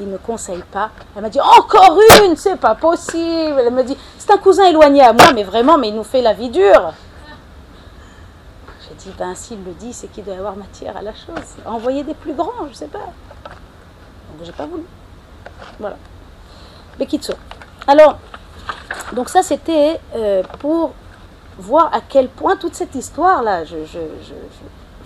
il 0.00 0.10
ne 0.10 0.16
conseille 0.16 0.62
pas. 0.72 0.90
Elle 1.14 1.22
m'a 1.22 1.30
dit 1.30 1.40
encore 1.40 1.98
une, 2.22 2.36
c'est 2.36 2.56
pas 2.56 2.74
possible. 2.74 3.60
Elle 3.66 3.72
me 3.72 3.82
dit 3.82 3.96
c'est 4.18 4.30
un 4.32 4.38
cousin 4.38 4.64
éloigné 4.66 5.02
à 5.02 5.12
moi, 5.12 5.32
mais 5.34 5.44
vraiment, 5.44 5.78
mais 5.78 5.88
il 5.88 5.94
nous 5.94 6.04
fait 6.04 6.22
la 6.22 6.32
vie 6.32 6.50
dure. 6.50 6.92
J'ai 8.88 8.94
dit 8.94 9.12
ben 9.18 9.34
s'il 9.34 9.62
le 9.64 9.72
dit, 9.72 9.92
c'est 9.92 10.08
qu'il 10.08 10.24
doit 10.24 10.34
y 10.34 10.38
avoir 10.38 10.56
matière 10.56 10.96
à 10.96 11.02
la 11.02 11.12
chose. 11.12 11.56
Envoyer 11.66 12.04
des 12.04 12.14
plus 12.14 12.34
grands, 12.34 12.68
je 12.68 12.74
sais 12.74 12.86
pas. 12.86 12.98
Donc 12.98 14.44
j'ai 14.44 14.52
pas 14.52 14.66
voulu. 14.66 14.84
Voilà. 15.78 15.96
Bekitsu. 16.98 17.32
Alors, 17.86 18.18
donc 19.12 19.28
ça 19.28 19.42
c'était 19.42 20.00
euh, 20.14 20.42
pour 20.58 20.92
voir 21.58 21.92
à 21.92 22.00
quel 22.00 22.28
point 22.28 22.56
toute 22.56 22.74
cette 22.74 22.94
histoire 22.94 23.42
là, 23.42 23.64
je, 23.64 23.78
je, 23.84 23.98
je, 24.22 24.34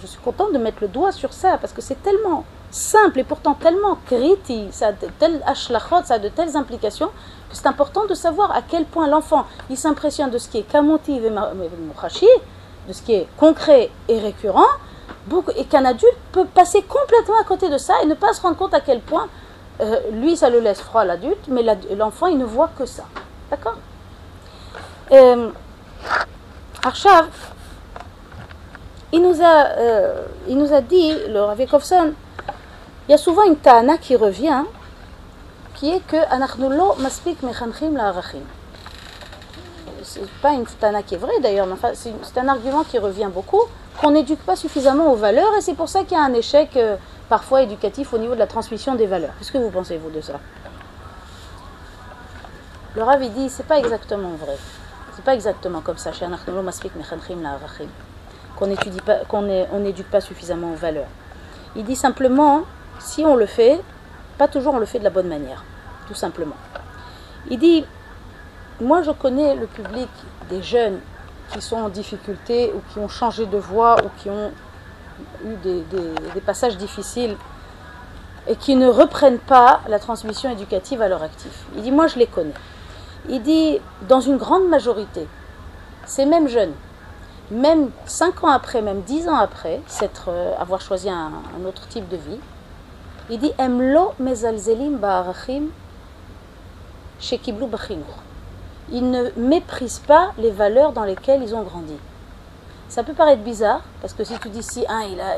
je 0.00 0.06
suis 0.06 0.18
contente 0.18 0.52
de 0.52 0.58
mettre 0.58 0.78
le 0.80 0.88
doigt 0.88 1.12
sur 1.12 1.32
ça 1.32 1.56
parce 1.58 1.72
que 1.72 1.80
c'est 1.80 2.02
tellement 2.02 2.44
simple 2.72 3.20
et 3.20 3.24
pourtant 3.24 3.54
tellement 3.54 3.98
kriti, 4.06 4.68
ça 4.72 4.88
a 4.88 4.92
de 4.92 5.06
telles 5.18 5.42
ça 6.04 6.14
a 6.14 6.18
de 6.18 6.28
telles 6.28 6.56
implications 6.56 7.10
que 7.48 7.56
c'est 7.56 7.66
important 7.66 8.06
de 8.06 8.14
savoir 8.14 8.50
à 8.50 8.62
quel 8.62 8.84
point 8.86 9.06
l'enfant 9.06 9.46
il 9.70 9.76
s'impressionne 9.76 10.30
de 10.30 10.38
ce 10.38 10.48
qui 10.48 10.58
est 10.58 10.62
kamoti 10.62 11.20
de 11.20 12.92
ce 12.92 13.02
qui 13.02 13.14
est 13.14 13.28
concret 13.36 13.90
et 14.08 14.18
récurrent, 14.18 14.66
et 15.56 15.64
qu'un 15.66 15.84
adulte 15.84 16.16
peut 16.32 16.46
passer 16.46 16.82
complètement 16.82 17.38
à 17.40 17.44
côté 17.44 17.68
de 17.68 17.78
ça 17.78 17.94
et 18.02 18.06
ne 18.06 18.14
pas 18.14 18.32
se 18.32 18.40
rendre 18.40 18.56
compte 18.56 18.74
à 18.74 18.80
quel 18.80 19.00
point 19.00 19.28
euh, 19.80 20.00
lui 20.12 20.36
ça 20.36 20.50
le 20.50 20.60
laisse 20.60 20.80
froid 20.80 21.04
l'adulte, 21.04 21.46
mais 21.48 21.62
l'enfant 21.96 22.26
il 22.26 22.38
ne 22.38 22.44
voit 22.44 22.70
que 22.76 22.86
ça. 22.86 23.04
D'accord? 23.50 23.76
Euh, 25.12 25.50
Arshav, 26.84 27.28
il 29.12 29.22
nous 29.22 29.42
a, 29.42 29.66
euh, 29.76 30.24
il 30.48 30.56
nous 30.56 30.72
a 30.72 30.80
dit, 30.80 31.14
le 31.28 31.40
Ravikovson, 31.42 32.12
il 33.08 33.12
y 33.12 33.14
a 33.14 33.18
souvent 33.18 33.42
une 33.44 33.56
ta'ana 33.56 33.98
qui 33.98 34.16
revient, 34.16 34.62
qui 35.74 35.90
est 35.90 36.06
que 36.06 36.16
anachnulo 36.30 36.94
maspik 36.98 37.42
mechanchim 37.42 37.96
la'arachim. 37.96 38.42
C'est 40.04 40.28
pas 40.40 40.52
une 40.52 40.64
ta'ana 40.64 41.02
qui 41.02 41.14
est 41.14 41.18
vraie 41.18 41.40
d'ailleurs, 41.40 41.66
mais 41.66 41.76
c'est 41.94 42.38
un 42.38 42.48
argument 42.48 42.84
qui 42.84 42.98
revient 42.98 43.28
beaucoup, 43.32 43.62
qu'on 44.00 44.12
n'éduque 44.12 44.40
pas 44.40 44.56
suffisamment 44.56 45.12
aux 45.12 45.16
valeurs, 45.16 45.54
et 45.56 45.60
c'est 45.60 45.74
pour 45.74 45.88
ça 45.88 46.04
qu'il 46.04 46.16
y 46.16 46.20
a 46.20 46.24
un 46.24 46.34
échec 46.34 46.76
euh, 46.76 46.96
parfois 47.28 47.62
éducatif 47.62 48.12
au 48.12 48.18
niveau 48.18 48.34
de 48.34 48.38
la 48.38 48.46
transmission 48.46 48.94
des 48.94 49.06
valeurs. 49.06 49.32
Qu'est-ce 49.38 49.52
que 49.52 49.58
vous 49.58 49.70
pensez, 49.70 49.98
vous, 49.98 50.10
de 50.10 50.20
ça? 50.20 50.40
Le 52.94 53.02
Rav 53.02 53.22
il 53.22 53.32
dit 53.32 53.48
c'est 53.48 53.66
pas 53.66 53.78
exactement 53.78 54.30
vrai. 54.30 54.56
C'est 55.14 55.24
pas 55.24 55.34
exactement 55.34 55.80
comme 55.80 55.96
ça. 55.96 56.12
Chez 56.12 56.26
Qu'on 58.56 58.70
étudie 58.70 59.00
pas, 59.00 59.24
qu'on 59.28 59.42
n'éduque 59.42 60.10
pas 60.10 60.20
suffisamment 60.20 60.72
aux 60.72 60.76
valeurs. 60.76 61.08
Il 61.74 61.84
dit 61.84 61.96
simplement 61.96 62.62
si 62.98 63.24
on 63.24 63.36
le 63.36 63.46
fait, 63.46 63.80
pas 64.38 64.48
toujours 64.48 64.74
on 64.74 64.78
le 64.78 64.86
fait 64.86 64.98
de 64.98 65.04
la 65.04 65.10
bonne 65.10 65.28
manière, 65.28 65.64
tout 66.08 66.14
simplement. 66.14 66.56
Il 67.50 67.58
dit 67.58 67.84
moi 68.80 69.02
je 69.02 69.10
connais 69.10 69.54
le 69.54 69.66
public 69.66 70.08
des 70.50 70.62
jeunes 70.62 70.98
qui 71.52 71.60
sont 71.60 71.76
en 71.76 71.88
difficulté 71.88 72.72
ou 72.74 72.80
qui 72.92 72.98
ont 72.98 73.08
changé 73.08 73.46
de 73.46 73.58
voie 73.58 73.96
ou 74.04 74.08
qui 74.18 74.30
ont 74.30 74.50
eu 75.44 75.54
des, 75.62 76.40
passages 76.44 76.76
difficiles 76.76 77.36
et 78.48 78.56
qui 78.56 78.74
ne 78.74 78.88
reprennent 78.88 79.38
pas 79.38 79.80
la 79.88 79.98
transmission 79.98 80.50
éducative 80.50 81.00
à 81.02 81.08
leur 81.08 81.22
actif. 81.22 81.64
Il 81.76 81.82
dit, 81.82 81.92
moi 81.92 82.06
je 82.06 82.18
les 82.18 82.26
connais. 82.26 82.54
Il 83.28 83.42
dit, 83.42 83.78
dans 84.08 84.20
une 84.20 84.36
grande 84.36 84.68
majorité, 84.68 85.28
ces 86.06 86.26
mêmes 86.26 86.48
jeunes, 86.48 86.72
même 87.50 87.90
5 88.06 88.42
ans 88.44 88.48
après, 88.48 88.82
même 88.82 89.02
10 89.02 89.28
ans 89.28 89.36
après, 89.36 89.80
euh, 90.28 90.54
avoir 90.58 90.80
choisi 90.80 91.08
un, 91.08 91.30
autre 91.66 91.86
type 91.88 92.08
de 92.08 92.16
vie, 92.16 92.40
il 93.32 93.38
dit, 93.38 93.52
Ils 98.92 99.10
ne 99.10 99.30
méprisent 99.38 100.02
pas 100.06 100.32
les 100.36 100.50
valeurs 100.50 100.92
dans 100.92 101.04
lesquelles 101.04 101.42
ils 101.42 101.54
ont 101.54 101.62
grandi. 101.62 101.96
Ça 102.90 103.02
peut 103.02 103.14
paraître 103.14 103.42
bizarre, 103.42 103.80
parce 104.02 104.12
que 104.12 104.22
si 104.22 104.38
tu 104.38 104.50
dis 104.50 104.62
si 104.62 104.84
un, 104.86 105.00
il 105.04 105.18
a, 105.18 105.36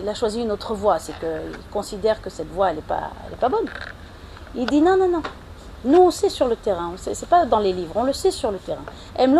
il 0.00 0.08
a 0.08 0.14
choisi 0.14 0.40
une 0.40 0.50
autre 0.50 0.72
voie, 0.72 0.98
c'est 0.98 1.12
qu'il 1.18 1.58
considère 1.70 2.22
que 2.22 2.30
cette 2.30 2.50
voie, 2.50 2.70
elle 2.70 2.76
n'est 2.76 2.82
pas, 2.82 3.10
pas 3.38 3.50
bonne. 3.50 3.66
Il 4.54 4.64
dit 4.64 4.80
non, 4.80 4.96
non, 4.96 5.08
non. 5.08 5.22
Nous, 5.84 5.98
on 5.98 6.10
sait 6.10 6.30
sur 6.30 6.48
le 6.48 6.56
terrain, 6.56 6.94
ce 6.96 7.10
n'est 7.10 7.16
pas 7.28 7.44
dans 7.44 7.58
les 7.58 7.74
livres, 7.74 7.92
on 7.96 8.04
le 8.04 8.14
sait 8.14 8.30
sur 8.30 8.50
le 8.50 8.56
terrain. 8.56 8.80
Ils 9.18 9.30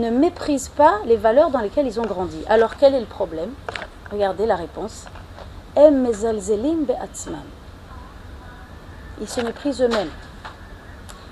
ne 0.00 0.08
méprisent 0.08 0.70
pas 0.70 0.94
les 1.04 1.18
valeurs 1.18 1.50
dans 1.50 1.60
lesquelles 1.60 1.86
ils 1.86 2.00
ont 2.00 2.06
grandi. 2.06 2.38
Alors, 2.48 2.76
quel 2.78 2.94
est 2.94 3.00
le 3.00 3.04
problème? 3.04 3.50
Regardez 4.10 4.46
la 4.46 4.56
réponse. 4.56 5.04
Ils 9.20 9.28
se 9.28 9.40
méprisent 9.40 9.82
eux-mêmes. 9.82 10.10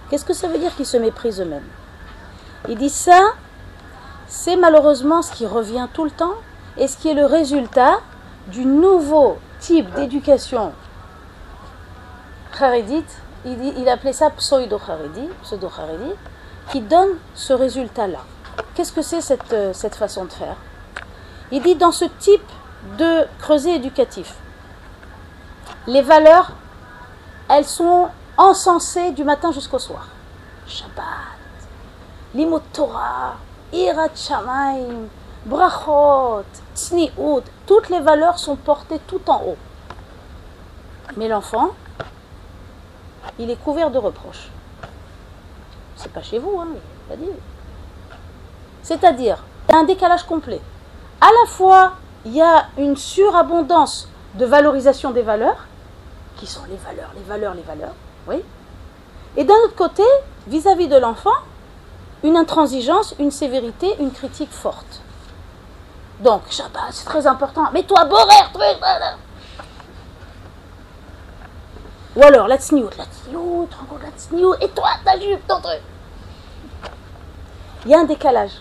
Qu'est-ce 0.09 0.25
que 0.25 0.33
ça 0.33 0.49
veut 0.49 0.59
dire 0.59 0.75
qu'ils 0.77 0.87
se 0.87 0.97
méprisent 0.97 1.41
eux-mêmes? 1.41 1.69
Il 2.69 2.77
dit 2.77 2.91
ça, 2.91 3.21
c'est 4.29 4.57
malheureusement 4.57 5.23
ce 5.23 5.33
qui 5.33 5.47
revient 5.47 5.89
tout 5.93 6.05
le 6.05 6.11
temps 6.11 6.35
et 6.77 6.89
ce 6.89 6.97
qui 6.97 7.09
est 7.09 7.15
le 7.15 7.27
résultat 7.27 8.01
du 8.49 8.65
nouveau 8.65 9.39
type 9.61 9.93
d'éducation 9.95 10.73
charédite, 12.61 13.17
il, 13.47 13.79
il, 13.79 13.89
appelait 13.89 14.13
ça 14.13 14.29
pseudo-charedi, 14.31 15.29
pseudo 15.43 15.71
qui 16.71 16.81
donne 16.83 17.09
ce 17.35 17.53
résultat-là. 17.55 18.19
Qu'est-ce 18.75 18.93
que 18.93 19.03
c'est 19.03 19.23
cette, 19.23 19.53
euh, 19.53 19.73
cette 19.73 19.95
façon 19.95 20.27
de 20.27 20.33
faire? 20.33 20.57
Il 21.51 21.63
dit 21.63 21.75
dans 21.75 21.91
ce 21.91 22.05
type 22.05 22.49
de 22.99 23.27
creuset 23.39 23.77
éducatif, 23.77 24.35
les 25.87 26.03
valeurs, 26.03 26.53
elles 27.49 27.65
sont 27.65 28.09
encensées 28.37 29.13
du 29.13 29.25
matin 29.25 29.53
jusqu'au 29.53 29.79
soir. 29.79 30.09
Shabbat, 30.67 31.05
limut 32.35 32.63
Torah, 32.73 33.35
irat 33.73 34.09
brachot, 35.47 36.45
tzniut, 36.75 37.43
toutes 37.67 37.89
les 37.89 38.01
valeurs 38.01 38.39
sont 38.39 38.57
portées 38.57 39.01
tout 39.07 39.29
en 39.29 39.43
haut. 39.43 39.57
Mais 41.17 41.29
l'enfant, 41.29 41.71
il 43.39 43.51
est 43.51 43.57
couvert 43.57 43.91
de 43.91 43.99
reproches. 43.99 44.49
C'est 45.97 46.13
pas 46.13 46.23
chez 46.23 46.39
vous, 46.39 46.61
hein, 46.61 46.69
C'est-à-dire, 48.83 49.43
un 49.73 49.85
décalage 49.85 50.25
complet. 50.25 50.61
À 51.21 51.27
la 51.27 51.51
fois, 51.51 51.93
il 52.25 52.35
y 52.35 52.43
a 52.43 52.67
une 52.79 52.97
surabondance 52.97 54.09
de 54.35 54.47
valorisation 54.47 55.11
des 55.11 55.23
valeurs, 55.23 55.67
qui 56.37 56.47
sont 56.47 56.62
les 56.69 56.77
valeurs, 56.77 57.11
les 57.15 57.23
valeurs, 57.23 57.55
les 57.55 57.62
valeurs, 57.62 57.95
oui. 58.29 58.43
Et 59.37 59.45
d'un 59.45 59.55
autre 59.65 59.77
côté, 59.77 60.05
vis-à-vis 60.47 60.87
-vis 60.87 60.91
de 60.91 60.97
l'enfant, 60.97 61.39
une 62.23 62.37
intransigeance, 62.37 63.15
une 63.19 63.31
sévérité, 63.31 63.95
une 64.00 64.12
critique 64.12 64.53
forte. 64.53 65.00
Donc, 66.21 66.43
Shabbat, 66.50 66.93
c'est 66.93 67.07
très 67.07 67.27
important. 67.27 67.65
Mais 67.73 67.83
toi, 67.83 68.05
Borer, 68.05 68.45
Ou 72.17 72.23
alors, 72.23 72.49
la 72.49 72.59
tsniout, 72.59 72.91
la 72.99 73.05
tsniout, 73.05 73.69
la 74.03 74.11
tsniout, 74.11 74.55
et 74.61 74.69
toi, 74.69 74.91
ta 75.05 75.19
jupe, 75.19 75.47
ton 75.47 75.61
truc. 75.61 75.81
Il 77.87 77.93
y 77.93 77.95
a 77.95 78.00
un 78.00 78.05
décalage. 78.05 78.61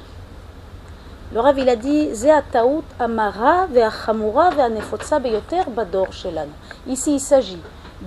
Le 1.31 1.39
Rav, 1.39 1.59
il 1.59 1.69
a 1.69 1.75
dit 1.75 2.09
amara 2.99 3.67
bador. 5.67 6.07
Ici, 6.87 7.13
il 7.15 7.19
s'agit 7.19 7.61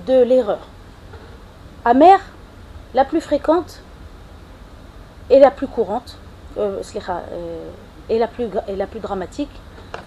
de 0.06 0.22
l'erreur 0.22 0.58
amère, 1.84 2.20
la 2.94 3.04
plus 3.04 3.20
fréquente 3.20 3.80
et 5.30 5.38
la 5.38 5.50
plus 5.50 5.66
courante. 5.66 6.16
Euh, 6.58 6.82
euh, 7.08 7.70
et 8.10 8.18
la 8.18 8.26
plus, 8.26 8.46
et 8.68 8.76
la 8.76 8.86
plus 8.86 9.00
dramatique 9.00 9.50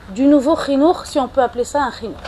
du 0.09 0.27
nouveau 0.27 0.55
chinour, 0.55 1.05
si 1.07 1.19
on 1.19 1.27
peut 1.27 1.41
appeler 1.41 1.63
ça 1.63 1.81
un 1.83 1.91
chinour. 1.91 2.19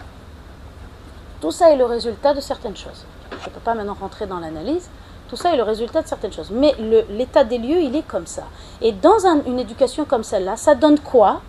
Tout 1.39 1.51
ça 1.51 1.71
est 1.71 1.75
le 1.75 1.85
résultat 1.85 2.33
de 2.33 2.39
certaines 2.39 2.75
choses. 2.75 3.05
Je 3.41 3.49
ne 3.49 3.53
peux 3.53 3.59
pas 3.59 3.75
maintenant 3.75 3.95
rentrer 3.99 4.25
dans 4.25 4.39
l'analyse. 4.39 4.89
Tout 5.27 5.35
ça 5.35 5.53
est 5.53 5.57
le 5.57 5.63
résultat 5.63 6.01
de 6.01 6.07
certaines 6.07 6.31
choses. 6.31 6.51
Mais 6.51 6.75
l'état 7.09 7.43
des 7.43 7.57
lieux, 7.57 7.81
il 7.81 7.95
est 7.95 8.07
comme 8.07 8.27
ça. 8.27 8.43
Et 8.81 8.91
dans 8.91 9.25
une 9.45 9.59
éducation 9.59 10.05
comme 10.05 10.23
celle-là, 10.23 10.55
ça 10.55 10.75
donne 10.75 10.99
quoi? 10.99 11.41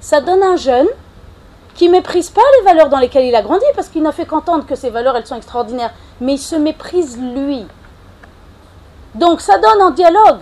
Ça 0.00 0.20
donne 0.20 0.42
un 0.42 0.56
jeune 0.56 0.86
qui 1.74 1.88
méprise 1.88 2.30
pas 2.30 2.42
les 2.58 2.64
valeurs 2.64 2.88
dans 2.88 2.98
lesquelles 2.98 3.26
il 3.26 3.34
a 3.34 3.42
grandi, 3.42 3.64
parce 3.74 3.88
qu'il 3.88 4.02
n'a 4.02 4.12
fait 4.12 4.24
qu'entendre 4.24 4.64
que 4.64 4.74
ces 4.74 4.90
valeurs, 4.90 5.16
elles 5.16 5.26
sont 5.26 5.36
extraordinaires, 5.36 5.92
mais 6.20 6.34
il 6.34 6.38
se 6.38 6.56
méprise 6.56 7.18
lui. 7.18 7.66
Donc 9.14 9.40
ça 9.40 9.58
donne 9.58 9.82
un 9.82 9.90
dialogue. 9.90 10.40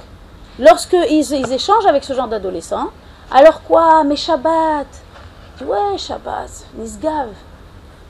Lorsqu'ils 0.58 1.32
ils 1.32 1.52
échangent 1.52 1.86
avec 1.86 2.04
ce 2.04 2.12
genre 2.12 2.28
d'adolescents, 2.28 2.90
alors 3.32 3.62
quoi? 3.62 4.04
Mais 4.04 4.16
Shabbat 4.16 4.86
Ouais, 5.62 5.96
Shabbat, 5.96 6.50
Nisgav. 6.76 7.28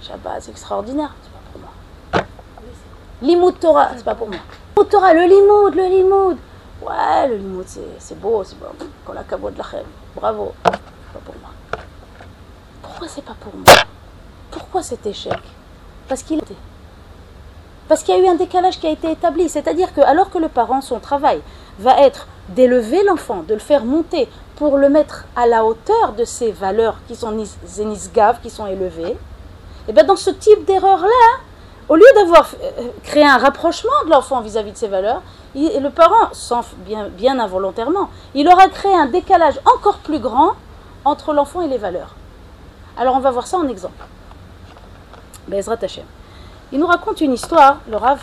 Shabbat, 0.03 0.43
c'est 0.43 0.51
extraordinaire. 0.51 1.15
C'est 1.23 1.31
pas 1.31 1.39
pour 1.53 1.61
moi. 1.61 2.27
Limoud 3.23 3.59
Torah, 3.61 3.91
c'est 3.97 4.05
pas 4.05 4.15
pour 4.15 4.29
moi. 4.29 4.41
Torah, 4.83 5.15
le 5.15 5.23
limoud, 5.23 5.75
le 5.75 5.87
limoud. 5.87 6.37
Ouais, 6.83 7.29
le 7.29 7.37
limoud, 7.37 7.65
c'est 7.99 8.21
beau, 8.21 8.43
c'est 8.45 8.59
bon. 8.59 8.67
Qu'on 9.05 9.13
la 9.13 9.23
de 9.23 9.59
la 9.59 9.65
Bravo. 10.15 10.53
Pas 10.63 10.71
pour 11.25 11.35
moi. 11.41 11.51
Pourquoi 12.83 13.09
c'est 13.09 13.25
pas 13.25 13.37
pour 13.41 13.55
moi? 13.55 13.75
Pourquoi 14.51 14.83
cet 14.83 15.07
échec? 15.07 15.39
Parce 16.09 16.23
qu'il 16.23 16.39
était. 16.39 16.55
Parce 17.89 18.03
qu'il 18.03 18.15
y 18.15 18.19
a 18.19 18.25
eu 18.25 18.29
un 18.29 18.35
décalage 18.35 18.79
qui 18.79 18.87
a 18.87 18.91
été 18.91 19.11
établi. 19.11 19.49
C'est-à-dire 19.49 19.95
que, 19.95 20.01
alors 20.01 20.31
que 20.31 20.39
le 20.39 20.49
parent, 20.49 20.81
son 20.81 21.01
travail 21.01 21.41
va 21.79 22.01
être 22.01 22.27
d'élever 22.51 23.03
l'enfant, 23.05 23.43
de 23.47 23.55
le 23.55 23.61
faire 23.61 23.85
monter 23.85 24.29
pour 24.57 24.77
le 24.77 24.89
mettre 24.89 25.25
à 25.35 25.47
la 25.47 25.65
hauteur 25.65 26.13
de 26.17 26.25
ces 26.25 26.53
valeurs 26.53 26.99
qui 27.09 27.17
sont 27.17 27.35
zénisgaves, 27.65 28.41
qui 28.43 28.51
sont 28.51 28.67
élevées, 28.67 29.13
et 29.13 29.91
eh 29.91 29.93
bien 29.93 30.05
dans 30.05 30.17
ce 30.17 30.31
type 30.31 30.65
d'erreur-là, 30.65 31.41
au 31.89 31.97
lieu 31.97 32.07
d'avoir 32.15 32.49
euh, 32.63 32.89
créé 33.03 33.25
un 33.25 33.37
rapprochement 33.37 33.91
de 34.07 34.11
l'enfant 34.11 34.41
vis-à-vis 34.41 34.73
de 34.73 34.77
ces 34.77 34.89
valeurs, 34.89 35.23
le 35.55 35.89
parent, 35.89 36.31
sans, 36.33 36.65
bien, 36.87 37.39
involontairement, 37.39 38.11
il 38.35 38.49
aura 38.49 38.69
créé 38.69 38.95
un 38.95 39.07
décalage 39.07 39.61
encore 39.65 39.99
plus 39.99 40.19
grand 40.19 40.53
entre 41.05 41.33
l'enfant 41.33 41.61
et 41.61 41.69
les 41.69 41.79
valeurs. 41.79 42.15
Alors 42.97 43.17
on 43.17 43.21
va 43.21 43.31
voir 43.31 43.47
ça 43.47 43.59
en 43.59 43.69
exemple. 43.69 44.05
Bezrat 45.49 45.79
Hashem. 45.83 46.05
Il 46.73 46.81
nous 46.81 46.87
raconte 46.87 47.21
une 47.21 47.35
histoire, 47.35 47.79
le 47.89 47.97
Rav, 47.97 48.21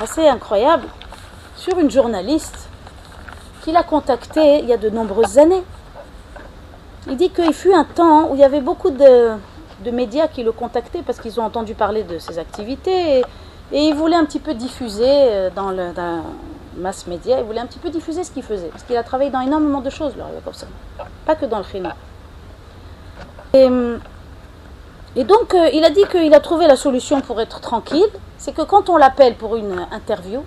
assez 0.00 0.26
incroyable, 0.26 0.88
sur 1.56 1.78
une 1.78 1.90
journaliste 1.90 2.68
qu'il 3.62 3.76
a 3.76 3.82
contactée 3.82 4.60
il 4.60 4.66
y 4.66 4.72
a 4.72 4.78
de 4.78 4.88
nombreuses 4.88 5.38
années. 5.38 5.62
Il 7.06 7.16
dit 7.16 7.30
qu'il 7.30 7.52
fut 7.52 7.74
un 7.74 7.84
temps 7.84 8.28
où 8.28 8.34
il 8.34 8.40
y 8.40 8.44
avait 8.44 8.60
beaucoup 8.60 8.90
de, 8.90 9.32
médias 9.90 10.28
qui 10.28 10.42
le 10.42 10.52
contactaient 10.52 11.02
parce 11.02 11.20
qu'ils 11.20 11.40
ont 11.40 11.44
entendu 11.44 11.74
parler 11.74 12.02
de 12.02 12.18
ses 12.18 12.38
activités 12.38 13.18
et, 13.18 13.24
ils 13.74 13.94
voulaient 13.94 14.16
un 14.16 14.26
petit 14.26 14.38
peu 14.38 14.52
diffuser 14.52 15.06
euh, 15.06 15.50
dans 15.54 15.70
le 15.70 15.92
mass 16.76 17.06
média, 17.06 17.38
ils 17.38 17.44
voulaient 17.44 17.60
un 17.60 17.66
petit 17.66 17.78
peu 17.78 17.88
diffuser 17.88 18.22
ce 18.22 18.30
qu'il 18.30 18.42
faisait 18.42 18.68
parce 18.68 18.82
qu'il 18.82 18.96
a 18.96 19.02
travaillé 19.02 19.30
dans 19.30 19.40
énormément 19.40 19.80
de 19.80 19.90
choses, 19.90 20.14
comme 20.44 20.54
ça. 20.54 20.66
pas 21.24 21.34
que 21.34 21.46
dans 21.46 21.58
le 21.58 21.64
khina. 21.64 21.96
Et, 23.54 23.68
et 25.16 25.24
donc 25.24 25.54
euh, 25.54 25.68
il 25.72 25.84
a 25.84 25.90
dit 25.90 26.04
qu'il 26.10 26.32
a 26.34 26.40
trouvé 26.40 26.66
la 26.66 26.76
solution 26.76 27.20
pour 27.22 27.40
être 27.40 27.60
tranquille, 27.60 28.10
c'est 28.36 28.52
que 28.52 28.62
quand 28.62 28.90
on 28.90 28.96
l'appelle 28.96 29.36
pour 29.36 29.56
une 29.56 29.86
interview, 29.90 30.44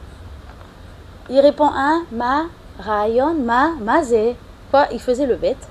il 1.30 1.40
répond 1.40 1.70
un 1.74 2.04
ma 2.12 2.46
rayon 2.80 3.34
ma 3.34 3.70
mazé. 3.82 4.36
Quoi 4.70 4.88
Il 4.92 5.00
faisait 5.00 5.26
le 5.26 5.36
bête. 5.36 5.68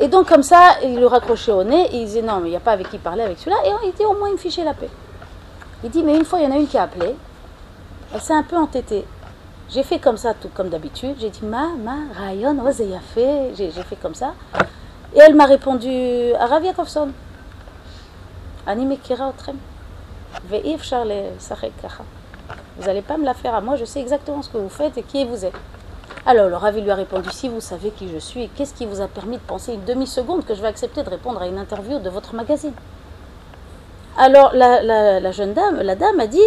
Et 0.00 0.08
donc 0.08 0.28
comme 0.28 0.42
ça, 0.42 0.76
il 0.82 0.98
le 0.98 1.06
raccrochait 1.06 1.52
au 1.52 1.64
nez 1.64 1.88
il 1.92 2.06
disait 2.06 2.22
non, 2.22 2.40
mais 2.40 2.48
il 2.48 2.50
n'y 2.50 2.56
a 2.56 2.60
pas 2.60 2.72
avec 2.72 2.90
qui 2.90 2.98
parler 2.98 3.22
avec 3.22 3.38
celui-là. 3.38 3.58
Et 3.64 3.70
il 3.86 3.92
dit 3.92 4.04
au 4.04 4.14
moins 4.14 4.28
il 4.28 4.32
me 4.32 4.38
fichait 4.38 4.64
la 4.64 4.74
paix. 4.74 4.90
Il 5.84 5.90
dit 5.90 6.02
mais 6.02 6.16
une 6.16 6.24
fois 6.24 6.40
il 6.40 6.44
y 6.44 6.46
en 6.46 6.52
a 6.52 6.58
une 6.58 6.66
qui 6.66 6.78
a 6.78 6.84
appelé 6.84 7.14
Elle 8.14 8.20
s'est 8.20 8.34
un 8.34 8.42
peu 8.42 8.56
entêtée. 8.56 9.04
J'ai 9.72 9.82
fait 9.82 9.98
comme 9.98 10.18
ça, 10.18 10.34
tout 10.34 10.50
comme 10.52 10.68
d'habitude. 10.68 11.16
J'ai 11.18 11.30
dit 11.30 11.44
Ma, 11.44 11.68
ma, 11.82 11.96
Rayon, 12.14 12.58
fait? 13.14 13.52
J'ai 13.56 13.70
fait 13.70 13.96
comme 13.96 14.14
ça. 14.14 14.34
Et 15.14 15.18
elle 15.18 15.34
m'a 15.34 15.46
répondu 15.46 16.34
Arav 16.38 16.62
Yakovson. 16.62 17.08
Ani 18.66 18.84
Mekira 18.84 19.28
Otrem. 19.28 19.56
Ve'if 20.44 20.82
Charle 20.82 21.12
Kacha. 21.48 22.04
Vous 22.76 22.86
n'allez 22.86 23.00
pas 23.00 23.16
me 23.16 23.24
la 23.24 23.32
faire 23.32 23.54
à 23.54 23.60
moi, 23.60 23.76
je 23.76 23.84
sais 23.84 24.00
exactement 24.00 24.42
ce 24.42 24.50
que 24.50 24.58
vous 24.58 24.68
faites 24.68 24.98
et 24.98 25.02
qui 25.02 25.24
vous 25.24 25.44
êtes. 25.44 25.54
Alors 26.24 26.48
le 26.48 26.54
Ravi 26.54 26.80
lui 26.80 26.90
a 26.90 26.94
répondu 26.94 27.28
Si 27.32 27.48
vous 27.48 27.60
savez 27.60 27.90
qui 27.90 28.08
je 28.08 28.18
suis, 28.18 28.48
qu'est-ce 28.50 28.74
qui 28.74 28.86
vous 28.86 29.00
a 29.00 29.08
permis 29.08 29.38
de 29.38 29.42
penser 29.42 29.74
une 29.74 29.84
demi-seconde 29.84 30.44
que 30.44 30.54
je 30.54 30.62
vais 30.62 30.68
accepter 30.68 31.02
de 31.02 31.10
répondre 31.10 31.42
à 31.42 31.48
une 31.48 31.58
interview 31.58 31.98
de 31.98 32.08
votre 32.10 32.34
magazine? 32.34 32.74
Alors 34.16 34.52
la, 34.54 35.32
jeune 35.32 35.52
dame, 35.52 35.80
la 35.80 35.96
dame 35.96 36.20
a 36.20 36.28
dit 36.28 36.38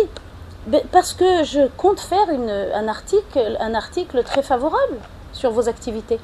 ben, 0.67 0.82
Parce 0.94 1.13
que 1.13 1.44
je 1.44 1.67
compte 1.75 2.00
faire 2.00 2.25
un, 2.29 2.88
article, 2.88 3.58
un 3.60 3.74
article 3.74 4.24
très 4.24 4.44
favorable 4.44 4.98
sur 5.34 5.51
vos 5.51 5.67
activités. 5.67 6.20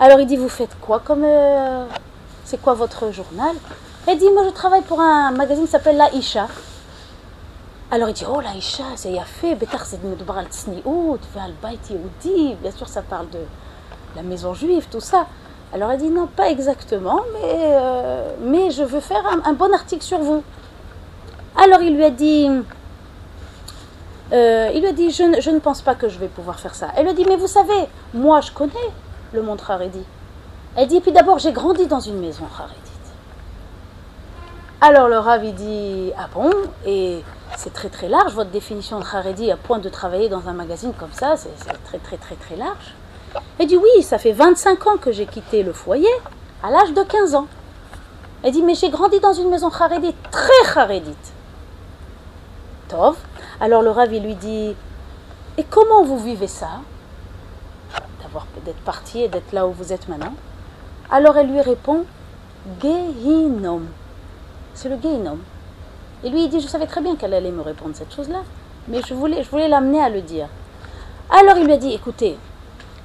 Alors 0.00 0.18
il 0.18 0.26
dit 0.26 0.36
Vous 0.36 0.48
faites 0.48 0.76
quoi 0.80 0.98
comme. 0.98 1.22
Euh, 1.24 1.84
c'est 2.44 2.60
quoi 2.60 2.74
votre 2.74 3.12
journal? 3.12 3.54
Elle 4.08 4.18
dit 4.18 4.30
Moi 4.32 4.42
je 4.46 4.50
travaille 4.50 4.82
pour 4.82 5.00
un 5.00 5.30
magazine 5.30 5.66
qui 5.66 5.70
s'appelle 5.70 5.96
La 5.96 6.12
Isha. 6.12 6.48
Alors 7.94 8.08
il 8.08 8.14
dit 8.14 8.24
Oh 8.28 8.40
la 8.40 8.56
Isha, 8.56 8.82
c'est 8.96 9.12
Yafé, 9.12 9.54
Betar 9.54 9.86
c'est 9.86 10.00
bien 10.02 10.16
sûr 12.72 12.88
ça 12.88 13.02
parle 13.02 13.30
de 13.30 13.38
la 14.16 14.22
maison 14.22 14.52
juive, 14.52 14.88
tout 14.90 14.98
ça. 14.98 15.28
Alors 15.72 15.92
elle 15.92 16.00
dit 16.00 16.10
Non, 16.10 16.26
pas 16.26 16.50
exactement, 16.50 17.20
mais, 17.34 17.54
euh, 17.54 18.34
mais 18.40 18.72
je 18.72 18.82
veux 18.82 18.98
faire 18.98 19.22
un, 19.44 19.52
bon 19.52 19.72
article 19.72 20.02
sur 20.02 20.18
vous. 20.18 20.42
Alors 21.56 21.82
il 21.82 21.94
lui 21.94 22.02
a 22.02 22.10
dit 22.10 22.50
euh, 24.32 24.70
il 24.74 24.82
lui 24.82 24.92
dit 24.92 25.12
je, 25.12 25.50
ne 25.50 25.60
pense 25.60 25.80
pas 25.80 25.94
que 25.94 26.08
je 26.08 26.18
vais 26.18 26.26
pouvoir 26.26 26.58
faire 26.58 26.74
ça. 26.74 26.88
Elle 26.96 27.04
lui 27.04 27.10
a 27.10 27.14
dit 27.14 27.24
Mais 27.28 27.36
vous 27.36 27.46
savez, 27.46 27.88
moi 28.12 28.40
je 28.40 28.50
connais 28.50 28.90
le 29.32 29.40
monde 29.40 29.60
Haredi. 29.68 30.02
Elle 30.74 30.88
dit 30.88 31.00
Puis 31.00 31.12
d'abord, 31.12 31.38
j'ai 31.38 31.52
grandi 31.52 31.86
dans 31.86 32.00
une 32.00 32.18
maison 32.18 32.46
Haredi. 32.58 32.74
Alors 34.80 35.08
le 35.08 35.16
Rav 35.16 35.44
il 35.44 35.54
dit 35.54 36.12
Ah 36.18 36.28
bon 36.34 36.50
Et 36.84 37.22
c'est 37.56 37.72
très 37.72 37.88
très 37.88 38.08
large, 38.08 38.34
votre 38.34 38.50
définition 38.50 38.98
de 38.98 39.04
Haredi 39.04 39.50
à 39.50 39.56
point 39.56 39.78
de 39.78 39.88
travailler 39.88 40.28
dans 40.28 40.48
un 40.48 40.52
magazine 40.52 40.92
comme 40.92 41.12
ça, 41.12 41.36
c'est 41.36 41.54
très 41.84 41.98
très 41.98 42.16
très 42.16 42.34
très 42.36 42.56
large. 42.56 42.94
Elle 43.58 43.66
dit 43.66 43.76
oui, 43.76 44.02
ça 44.02 44.18
fait 44.18 44.32
25 44.32 44.86
ans 44.86 44.96
que 44.96 45.12
j'ai 45.12 45.26
quitté 45.26 45.62
le 45.62 45.72
foyer, 45.72 46.08
à 46.62 46.70
l'âge 46.70 46.92
de 46.92 47.02
15 47.02 47.34
ans. 47.34 47.46
Elle 48.42 48.52
dit 48.52 48.62
mais 48.62 48.74
j'ai 48.74 48.90
grandi 48.90 49.20
dans 49.20 49.32
une 49.32 49.48
maison 49.48 49.68
Haredi, 49.68 50.14
très 50.30 50.78
Haredite. 50.78 51.32
Tov. 52.88 53.16
Alors 53.60 53.82
le 53.82 53.90
Rav 53.90 54.10
lui 54.10 54.34
dit 54.34 54.74
et 55.56 55.64
comment 55.64 56.02
vous 56.02 56.18
vivez 56.18 56.48
ça? 56.48 56.80
D'avoir 58.22 58.46
d'être 58.64 58.80
parti 58.80 59.22
et 59.22 59.28
d'être 59.28 59.52
là 59.52 59.66
où 59.66 59.72
vous 59.72 59.92
êtes 59.92 60.08
maintenant. 60.08 60.34
Alors 61.10 61.36
elle 61.36 61.50
lui 61.50 61.60
répond 61.60 62.04
Gehinom. 62.82 63.82
C'est 64.74 64.88
le 64.88 64.96
Gehinom. 65.00 65.38
Et 66.24 66.30
lui, 66.30 66.44
il 66.44 66.48
dit, 66.48 66.60
je 66.60 66.66
savais 66.66 66.86
très 66.86 67.02
bien 67.02 67.16
qu'elle 67.16 67.34
allait 67.34 67.50
me 67.50 67.60
répondre 67.60 67.94
cette 67.94 68.14
chose-là, 68.14 68.40
mais 68.88 69.00
je 69.06 69.12
voulais, 69.12 69.42
je 69.42 69.50
voulais 69.50 69.68
l'amener 69.68 70.00
à 70.02 70.08
le 70.08 70.22
dire. 70.22 70.48
Alors 71.30 71.56
il 71.58 71.66
lui 71.66 71.72
a 71.72 71.76
dit, 71.76 71.92
écoutez, 71.92 72.38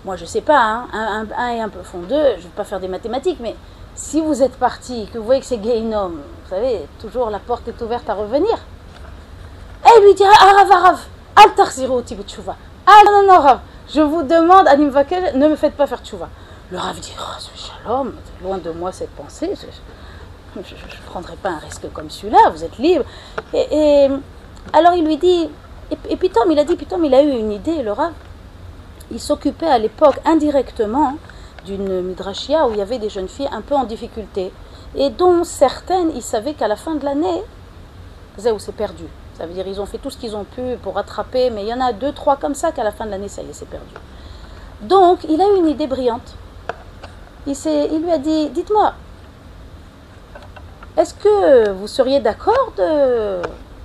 moi 0.05 0.15
je 0.15 0.25
sais 0.25 0.41
pas, 0.41 0.61
hein, 0.61 0.88
un, 0.93 1.27
un, 1.38 1.49
et 1.53 1.59
un 1.59 1.69
peu 1.69 1.83
font 1.83 1.99
deux, 1.99 2.31
je 2.33 2.38
ne 2.38 2.43
vais 2.43 2.55
pas 2.55 2.63
faire 2.63 2.79
des 2.79 2.88
mathématiques, 2.88 3.39
mais 3.41 3.55
si 3.95 4.21
vous 4.21 4.41
êtes 4.41 4.55
parti, 4.55 5.07
que 5.11 5.17
vous 5.17 5.25
voyez 5.25 5.41
que 5.41 5.47
c'est 5.47 5.57
gay 5.57 5.81
homme, 5.93 6.21
vous 6.43 6.49
savez, 6.49 6.88
toujours 6.99 7.29
la 7.29 7.39
porte 7.39 7.67
est 7.67 7.81
ouverte 7.81 8.09
à 8.09 8.13
revenir. 8.13 8.57
Et 9.85 9.89
il 9.97 10.05
lui 10.05 10.13
dit, 10.13 10.23
Arav, 10.23 10.71
Arav, 10.71 10.99
al 11.35 11.49
Ah 12.88 13.01
non, 13.05 13.27
non, 13.27 13.59
je 13.93 14.01
vous 14.01 14.23
demande, 14.23 14.67
Anim 14.67 14.91
ne 15.35 15.47
me 15.47 15.55
faites 15.55 15.75
pas 15.75 15.88
faire 15.88 16.01
tchouva. 16.03 16.29
Le 16.71 16.77
Rav 16.77 16.99
dit, 16.99 17.13
oh, 17.19 17.39
shalom, 17.55 18.13
loin 18.43 18.59
de 18.59 18.69
moi 18.69 18.91
cette 18.91 19.09
pensée 19.09 19.53
je 20.55 20.75
ne 20.75 21.09
prendrai 21.09 21.35
pas 21.35 21.50
un 21.50 21.57
risque 21.59 21.92
comme 21.94 22.09
celui-là, 22.09 22.50
vous 22.51 22.64
êtes 22.64 22.77
libre. 22.77 23.05
Et, 23.53 24.07
alors 24.74 24.94
il 24.94 25.05
lui 25.05 25.18
dit, 25.18 25.50
et, 26.09 26.16
puis 26.16 26.29
Tom, 26.29 26.51
il 26.51 26.59
a 26.59 26.64
dit, 26.64 26.75
puis 26.75 26.85
Tom, 26.85 27.03
il 27.05 27.14
a 27.14 27.22
eu 27.22 27.29
une 27.29 27.51
idée, 27.51 27.83
Rav. 27.90 28.14
Il 29.12 29.20
s'occupait 29.20 29.68
à 29.68 29.79
l'époque 29.79 30.20
indirectement 30.25 31.16
d'une 31.66 32.01
midrashia 32.01 32.68
où 32.68 32.72
il 32.72 32.77
y 32.77 32.81
avait 32.81 33.00
des 33.00 33.09
jeunes 33.09 33.27
filles 33.27 33.50
un 33.51 33.62
peu 33.62 33.75
en 33.75 33.83
difficulté 33.83 34.51
et 34.96 35.09
dont 35.09 35.44
certaines, 35.44 36.12
ils 36.16 36.22
savaient 36.22 36.53
qu'à 36.53 36.68
la 36.68 36.75
fin 36.75 36.96
de 36.96 37.05
l'année, 37.05 37.44
c'est 38.38 38.75
perdu. 38.75 39.05
Ça 39.38 39.46
veut 39.46 39.53
dire 39.53 39.68
ils 39.68 39.79
ont 39.81 39.85
fait 39.85 39.98
tout 39.98 40.09
ce 40.09 40.18
qu'ils 40.18 40.35
ont 40.35 40.44
pu 40.44 40.62
pour 40.81 40.96
rattraper, 40.96 41.50
mais 41.50 41.64
il 41.64 41.68
y 41.68 41.74
en 41.74 41.81
a 41.81 41.94
deux, 41.94 42.12
trois 42.12 42.38
comme 42.38 42.55
ça 42.55 42.72
qu'à 42.72 42.83
la 42.83 42.92
fin 42.92 43.05
de 43.05 43.12
l'année, 43.12 43.27
ça 43.27 43.42
y 43.42 43.50
est, 43.50 43.53
c'est 43.53 43.68
perdu. 43.68 43.94
Donc, 44.81 45.25
il 45.27 45.42
a 45.42 45.48
eu 45.48 45.57
une 45.57 45.68
idée 45.68 45.88
brillante. 45.88 46.35
Il, 47.48 47.55
il 47.66 48.01
lui 48.01 48.12
a 48.12 48.18
dit, 48.18 48.50
dites-moi, 48.50 48.94
est-ce 51.00 51.14
que 51.14 51.70
vous 51.72 51.88
seriez 51.88 52.20
d'accord 52.20 52.74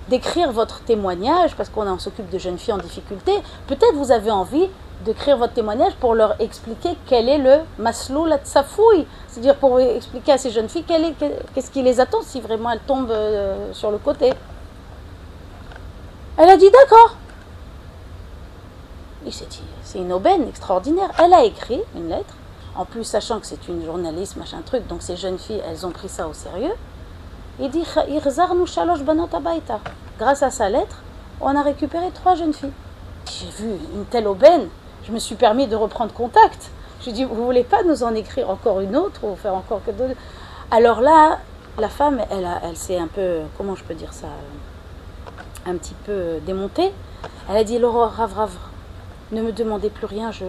d'écrire 0.09 0.50
votre 0.53 0.81
témoignage, 0.81 1.55
parce 1.55 1.68
qu'on 1.68 1.98
s'occupe 1.98 2.29
de 2.29 2.38
jeunes 2.38 2.59
filles 2.59 2.74
en 2.74 2.79
difficulté, 2.79 3.33
peut-être 3.68 3.94
vous 3.94 4.11
avez 4.11 4.31
envie 4.31 4.68
d'écrire 5.05 5.37
votre 5.37 5.53
témoignage 5.53 5.94
pour 6.00 6.14
leur 6.14 6.40
expliquer 6.40 6.90
quel 7.07 7.29
est 7.29 7.38
le 7.38 7.59
maslou 7.79 8.24
la 8.24 8.38
c'est-à-dire 8.44 9.57
pour 9.57 9.79
expliquer 9.81 10.33
à 10.33 10.38
ces 10.38 10.50
jeunes 10.50 10.68
filles 10.68 10.85
qu'est-ce 11.55 11.70
qui 11.70 11.83
les 11.83 12.00
attend 12.00 12.22
si 12.22 12.40
vraiment 12.40 12.70
elles 12.70 12.81
tombent 12.81 13.11
euh, 13.11 13.72
sur 13.72 13.90
le 13.90 13.98
côté. 13.98 14.33
Elle 16.37 16.48
a 16.48 16.57
dit 16.57 16.70
d'accord. 16.70 17.16
Il 19.24 19.33
s'est 19.33 19.46
dit, 19.46 19.62
c'est 19.83 19.98
une 19.98 20.12
aubaine 20.12 20.48
extraordinaire. 20.48 21.11
Elle 21.22 21.33
a 21.33 21.44
écrit 21.44 21.81
une 21.94 22.09
lettre, 22.09 22.35
en 22.74 22.85
plus 22.85 23.05
sachant 23.05 23.40
que 23.40 23.46
c'est 23.46 23.68
une 23.68 23.85
journaliste, 23.85 24.37
machin 24.37 24.62
truc, 24.66 24.87
donc 24.87 25.00
ces 25.00 25.16
jeunes 25.16 25.38
filles, 25.38 25.62
elles 25.66 25.87
ont 25.87 25.92
pris 25.92 26.09
ça 26.09 26.29
au 26.29 26.35
sérieux. 26.35 26.74
Il 27.60 27.70
dit 27.70 27.84
Grâce 30.18 30.42
à 30.42 30.50
sa 30.50 30.68
lettre, 30.68 31.02
on 31.40 31.56
a 31.56 31.62
récupéré 31.62 32.10
trois 32.12 32.34
jeunes 32.34 32.52
filles. 32.52 32.72
J'ai 33.30 33.46
vu 33.62 33.70
une 33.94 34.04
telle 34.06 34.26
aubaine, 34.26 34.68
je 35.04 35.12
me 35.12 35.18
suis 35.18 35.36
permis 35.36 35.66
de 35.66 35.76
reprendre 35.76 36.12
contact. 36.12 36.70
Je 37.04 37.10
dit 37.10 37.24
Vous 37.24 37.44
voulez 37.44 37.62
pas 37.62 37.82
nous 37.84 38.02
en 38.02 38.14
écrire 38.14 38.50
encore 38.50 38.80
une 38.80 38.96
autre 38.96 39.24
ou 39.24 39.36
faire 39.36 39.54
encore 39.54 39.84
que 39.84 39.92
d'autres 39.92 40.18
Alors 40.70 41.00
là, 41.00 41.38
la 41.78 41.88
femme, 41.88 42.20
elle, 42.30 42.48
elle 42.62 42.76
s'est 42.76 42.98
un 42.98 43.06
peu, 43.06 43.40
comment 43.56 43.76
je 43.76 43.84
peux 43.84 43.94
dire 43.94 44.12
ça, 44.12 44.28
un 45.66 45.76
petit 45.76 45.94
peu 46.04 46.38
démontée. 46.44 46.92
Elle 47.48 47.56
a 47.56 47.64
dit 47.64 47.78
Laura, 47.78 48.08
rave, 48.08 48.34
rave, 48.34 48.56
ne 49.30 49.42
me 49.42 49.52
demandez 49.52 49.90
plus 49.90 50.06
rien, 50.06 50.32
je, 50.32 50.44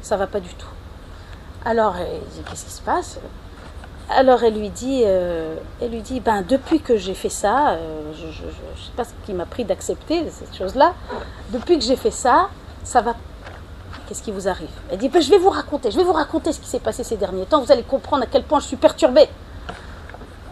ça 0.00 0.16
va 0.16 0.26
pas 0.26 0.40
du 0.40 0.54
tout. 0.54 0.68
Alors, 1.64 1.96
qu'est-ce 2.48 2.64
qui 2.64 2.70
se 2.70 2.80
passe? 2.80 3.18
Alors 4.10 4.42
elle 4.42 4.58
lui 4.58 4.70
dit, 4.70 5.02
euh, 5.06 5.54
elle 5.80 5.90
lui 5.90 6.02
dit, 6.02 6.20
ben 6.20 6.42
depuis 6.46 6.80
que 6.80 6.96
j'ai 6.96 7.14
fait 7.14 7.28
ça, 7.28 7.70
euh, 7.70 8.12
je 8.14 8.26
ne 8.26 8.32
sais 8.32 8.92
pas 8.96 9.04
ce 9.04 9.10
qui 9.24 9.32
m'a 9.32 9.46
pris 9.46 9.64
d'accepter 9.64 10.28
cette 10.30 10.56
chose-là. 10.56 10.94
Depuis 11.50 11.78
que 11.78 11.84
j'ai 11.84 11.96
fait 11.96 12.10
ça, 12.10 12.48
ça 12.82 13.00
va. 13.00 13.14
Qu'est-ce 14.06 14.22
qui 14.22 14.32
vous 14.32 14.48
arrive? 14.48 14.70
Elle 14.90 14.98
dit, 14.98 15.08
ben, 15.08 15.22
je 15.22 15.30
vais 15.30 15.38
vous 15.38 15.50
raconter, 15.50 15.92
je 15.92 15.96
vais 15.96 16.02
vous 16.02 16.12
raconter 16.12 16.52
ce 16.52 16.58
qui 16.58 16.66
s'est 16.66 16.80
passé 16.80 17.04
ces 17.04 17.16
derniers 17.16 17.46
temps. 17.46 17.62
Vous 17.62 17.70
allez 17.70 17.84
comprendre 17.84 18.24
à 18.24 18.26
quel 18.26 18.42
point 18.42 18.58
je 18.58 18.66
suis 18.66 18.76
perturbée. 18.76 19.28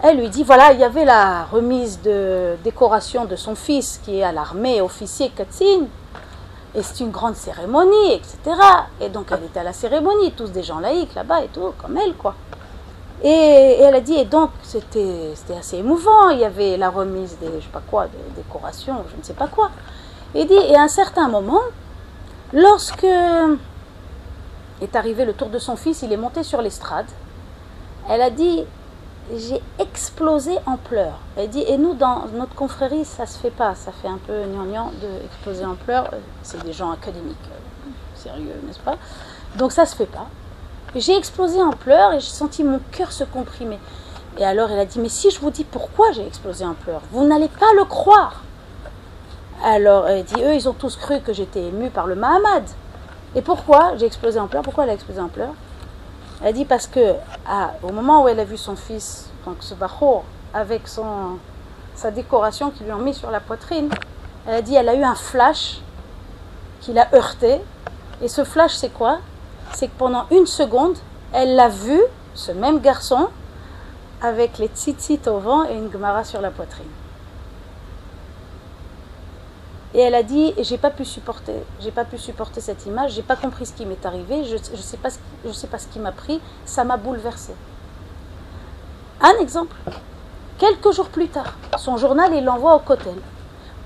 Elle 0.01 0.17
lui 0.17 0.29
dit, 0.29 0.43
voilà, 0.43 0.71
il 0.71 0.79
y 0.79 0.83
avait 0.85 1.03
la 1.03 1.43
remise 1.43 2.01
de 2.01 2.55
décoration 2.63 3.25
de 3.25 3.35
son 3.35 3.55
fils 3.55 3.99
qui 4.05 4.19
est 4.19 4.23
à 4.23 4.31
l'armée, 4.31 4.79
officier 4.79 5.29
Katsine. 5.35 5.87
Et 6.75 6.83
c'est 6.83 7.01
une 7.01 7.11
grande 7.11 7.35
cérémonie, 7.35 8.13
etc. 8.13 8.37
Et 9.01 9.09
donc 9.09 9.27
elle 9.31 9.43
était 9.43 9.59
à 9.59 9.63
la 9.63 9.73
cérémonie, 9.73 10.31
tous 10.31 10.51
des 10.51 10.63
gens 10.63 10.79
laïcs 10.79 11.13
là-bas 11.15 11.41
et 11.43 11.47
tout, 11.47 11.73
comme 11.81 11.97
elle, 11.97 12.13
quoi. 12.13 12.35
Et, 13.23 13.81
elle 13.81 13.95
a 13.95 14.01
dit, 14.01 14.13
et 14.15 14.25
donc 14.25 14.51
c'était 14.63 15.33
assez 15.57 15.77
émouvant, 15.77 16.29
il 16.29 16.39
y 16.39 16.45
avait 16.45 16.77
la 16.77 16.89
remise 16.89 17.37
des, 17.39 17.47
je 17.47 17.65
sais 17.65 17.71
pas 17.71 17.81
quoi, 17.85 18.05
des 18.07 18.41
décorations, 18.41 19.03
je 19.11 19.17
ne 19.17 19.23
sais 19.23 19.33
pas 19.33 19.47
quoi. 19.47 19.71
Et 20.35 20.45
dit, 20.45 20.53
et 20.53 20.75
à 20.75 20.83
un 20.83 20.87
certain 20.87 21.27
moment, 21.27 21.61
lorsque 22.53 23.03
est 23.03 24.95
arrivé 24.95 25.25
le 25.25 25.33
tour 25.33 25.49
de 25.49 25.59
son 25.59 25.75
fils, 25.75 26.01
il 26.01 26.13
est 26.13 26.17
monté 26.17 26.43
sur 26.43 26.61
l'estrade, 26.61 27.07
elle 28.09 28.21
a 28.21 28.29
dit, 28.29 28.63
j'ai 29.35 29.61
explosé 29.79 30.57
en 30.65 30.77
pleurs. 30.77 31.19
Elle 31.35 31.49
dit, 31.49 31.63
et 31.67 31.77
nous, 31.77 31.93
dans 31.93 32.25
notre 32.33 32.55
confrérie, 32.55 33.05
ça 33.05 33.25
se 33.25 33.37
fait 33.37 33.51
pas, 33.51 33.75
ça 33.75 33.91
fait 33.91 34.07
un 34.07 34.17
peu 34.17 34.45
gnangnan 34.45 34.91
de 35.01 35.25
exploser 35.25 35.65
en 35.65 35.75
pleurs, 35.75 36.09
c'est 36.41 36.63
des 36.63 36.73
gens 36.73 36.91
académiques, 36.91 37.37
euh, 37.51 37.89
sérieux, 38.15 38.55
n'est-ce 38.65 38.79
pas? 38.79 38.95
Donc 39.57 39.71
ça 39.71 39.85
se 39.85 39.95
fait 39.95 40.05
pas. 40.05 40.27
J'ai 40.95 41.15
explosé 41.15 41.61
en 41.61 41.71
pleurs 41.71 42.13
et 42.13 42.19
j'ai 42.19 42.29
senti 42.29 42.63
mon 42.63 42.79
cœur 42.91 43.11
se 43.11 43.23
comprimer. 43.23 43.79
Et 44.37 44.45
alors 44.45 44.71
elle 44.71 44.79
a 44.79 44.85
dit, 44.85 44.99
mais 44.99 45.09
si 45.09 45.29
je 45.29 45.39
vous 45.39 45.51
dis 45.51 45.63
pourquoi 45.63 46.11
j'ai 46.11 46.25
explosé 46.25 46.65
en 46.65 46.73
pleurs, 46.73 47.01
vous 47.11 47.25
n'allez 47.25 47.47
pas 47.47 47.71
le 47.75 47.85
croire. 47.85 48.41
Alors 49.63 50.07
elle 50.07 50.23
dit, 50.23 50.41
eux, 50.41 50.55
ils 50.55 50.67
ont 50.67 50.73
tous 50.73 50.95
cru 50.95 51.19
que 51.19 51.33
j'étais 51.33 51.63
émue 51.63 51.89
par 51.89 52.07
le 52.07 52.15
Mahamad. 52.15 52.63
Et 53.35 53.41
pourquoi 53.41 53.95
j'ai 53.97 54.07
explosé 54.07 54.39
en 54.39 54.47
pleurs? 54.47 54.63
Pourquoi 54.63 54.85
elle 54.85 54.89
a 54.89 54.93
explosé 54.93 55.19
en 55.19 55.27
pleurs? 55.27 55.53
Elle 56.41 56.47
a 56.47 56.53
dit 56.53 56.65
parce 56.65 56.87
que 56.87 57.15
ah, 57.47 57.73
au 57.83 57.91
moment 57.91 58.23
où 58.23 58.27
elle 58.27 58.39
a 58.39 58.45
vu 58.45 58.57
son 58.57 58.75
fils, 58.75 59.29
donc 59.45 59.57
ce 59.59 59.75
Bachour, 59.75 60.23
avec 60.53 60.87
son, 60.87 61.37
sa 61.93 62.09
décoration 62.09 62.71
qu'ils 62.71 62.87
lui 62.87 62.93
ont 62.93 62.99
mis 62.99 63.13
sur 63.13 63.29
la 63.29 63.39
poitrine, 63.39 63.89
elle 64.47 64.55
a 64.55 64.61
dit, 64.61 64.73
elle 64.73 64.89
a 64.89 64.95
eu 64.95 65.03
un 65.03 65.15
flash 65.15 65.81
qui 66.81 66.93
l'a 66.93 67.07
heurté. 67.13 67.59
Et 68.21 68.27
ce 68.27 68.43
flash, 68.43 68.73
c'est 68.73 68.89
quoi? 68.89 69.19
C'est 69.73 69.87
que 69.87 69.97
pendant 69.97 70.25
une 70.31 70.45
seconde, 70.45 70.97
elle 71.33 71.55
l'a 71.55 71.69
vu, 71.69 71.99
ce 72.33 72.51
même 72.51 72.79
garçon, 72.79 73.29
avec 74.21 74.57
les 74.57 74.67
tzitzit 74.67 75.27
au 75.27 75.39
vent 75.39 75.63
et 75.65 75.75
une 75.75 75.91
gemara 75.91 76.23
sur 76.23 76.41
la 76.41 76.51
poitrine. 76.51 76.85
Et 79.93 79.99
elle 79.99 80.13
a 80.13 80.23
dit, 80.23 80.53
j'ai 80.59 80.77
pas 80.77 80.91
pu 80.91 81.03
supporter, 81.03 81.55
j'ai 81.79 81.89
pas 81.89 82.05
pu 82.05 82.17
supporter 82.17 82.61
cette 82.61 82.85
image, 82.85 83.13
j'ai 83.13 83.23
pas 83.23 83.35
compris 83.35 83.65
ce 83.65 83.73
qui 83.73 83.85
m'est 83.85 84.05
arrivé, 84.05 84.43
je, 84.43 84.57
je 84.57 84.81
sais 84.81 84.97
pas, 84.97 85.09
ce, 85.09 85.87
qui 85.87 85.99
m'a 85.99 86.11
pris, 86.11 86.39
ça 86.65 86.83
m'a 86.83 86.97
bouleversé. 86.97 87.53
Un 89.21 89.33
exemple. 89.41 89.75
Quelques 90.59 90.91
jours 90.91 91.09
plus 91.09 91.29
tard, 91.29 91.55
son 91.77 91.97
journal, 91.97 92.33
il 92.35 92.43
l'envoie 92.43 92.75
au 92.75 92.79
Kotel 92.79 93.15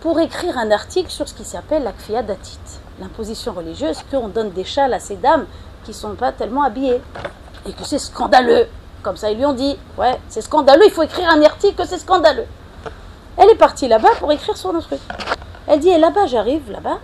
pour 0.01 0.19
écrire 0.19 0.57
un 0.57 0.71
article 0.71 1.09
sur 1.09 1.29
ce 1.29 1.33
qui 1.33 1.45
s'appelle 1.45 1.89
la 2.09 2.23
datit, 2.23 2.59
l'imposition 2.99 3.53
religieuse, 3.53 3.97
qu'on 4.09 4.27
donne 4.27 4.51
des 4.51 4.63
châles 4.63 4.93
à 4.93 4.99
ces 4.99 5.15
dames 5.15 5.45
qui 5.83 5.91
ne 5.91 5.95
sont 5.95 6.15
pas 6.15 6.31
tellement 6.31 6.63
habillées, 6.63 7.01
et 7.67 7.73
que 7.73 7.83
c'est 7.83 7.99
scandaleux. 7.99 8.67
Comme 9.01 9.17
ça, 9.17 9.31
ils 9.31 9.37
lui 9.37 9.45
ont 9.45 9.53
dit, 9.53 9.77
ouais, 9.97 10.19
c'est 10.29 10.41
scandaleux, 10.41 10.85
il 10.85 10.91
faut 10.91 11.03
écrire 11.03 11.29
un 11.29 11.41
article 11.43 11.75
que 11.75 11.87
c'est 11.87 11.99
scandaleux. 11.99 12.45
Elle 13.37 13.49
est 13.49 13.55
partie 13.55 13.87
là-bas 13.87 14.11
pour 14.19 14.31
écrire 14.31 14.55
son 14.55 14.71
truc. 14.79 14.99
Elle 15.67 15.79
dit, 15.79 15.89
et 15.89 15.97
là-bas, 15.97 16.25
j'arrive 16.25 16.71
là-bas, 16.71 16.99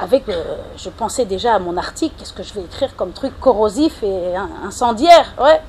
avec, 0.00 0.28
euh, 0.28 0.56
je 0.76 0.88
pensais 0.88 1.24
déjà 1.24 1.54
à 1.54 1.58
mon 1.58 1.76
article, 1.76 2.14
qu'est-ce 2.18 2.32
que 2.32 2.42
je 2.42 2.54
vais 2.54 2.62
écrire 2.62 2.96
comme 2.96 3.12
truc 3.12 3.38
corrosif 3.38 4.02
et 4.02 4.34
incendiaire, 4.64 5.34
ouais. 5.40 5.60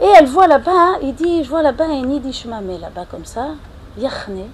Et 0.00 0.08
elle 0.18 0.26
voit 0.26 0.46
là-bas, 0.46 0.72
hein, 0.74 0.98
il 1.02 1.14
dit, 1.14 1.44
je 1.44 1.50
vois 1.50 1.62
là-bas 1.62 1.84
un 1.84 2.10
Idishmame 2.10 2.80
là-bas 2.80 3.04
comme 3.10 3.26
ça, 3.26 3.48
Yachne. 3.98 4.46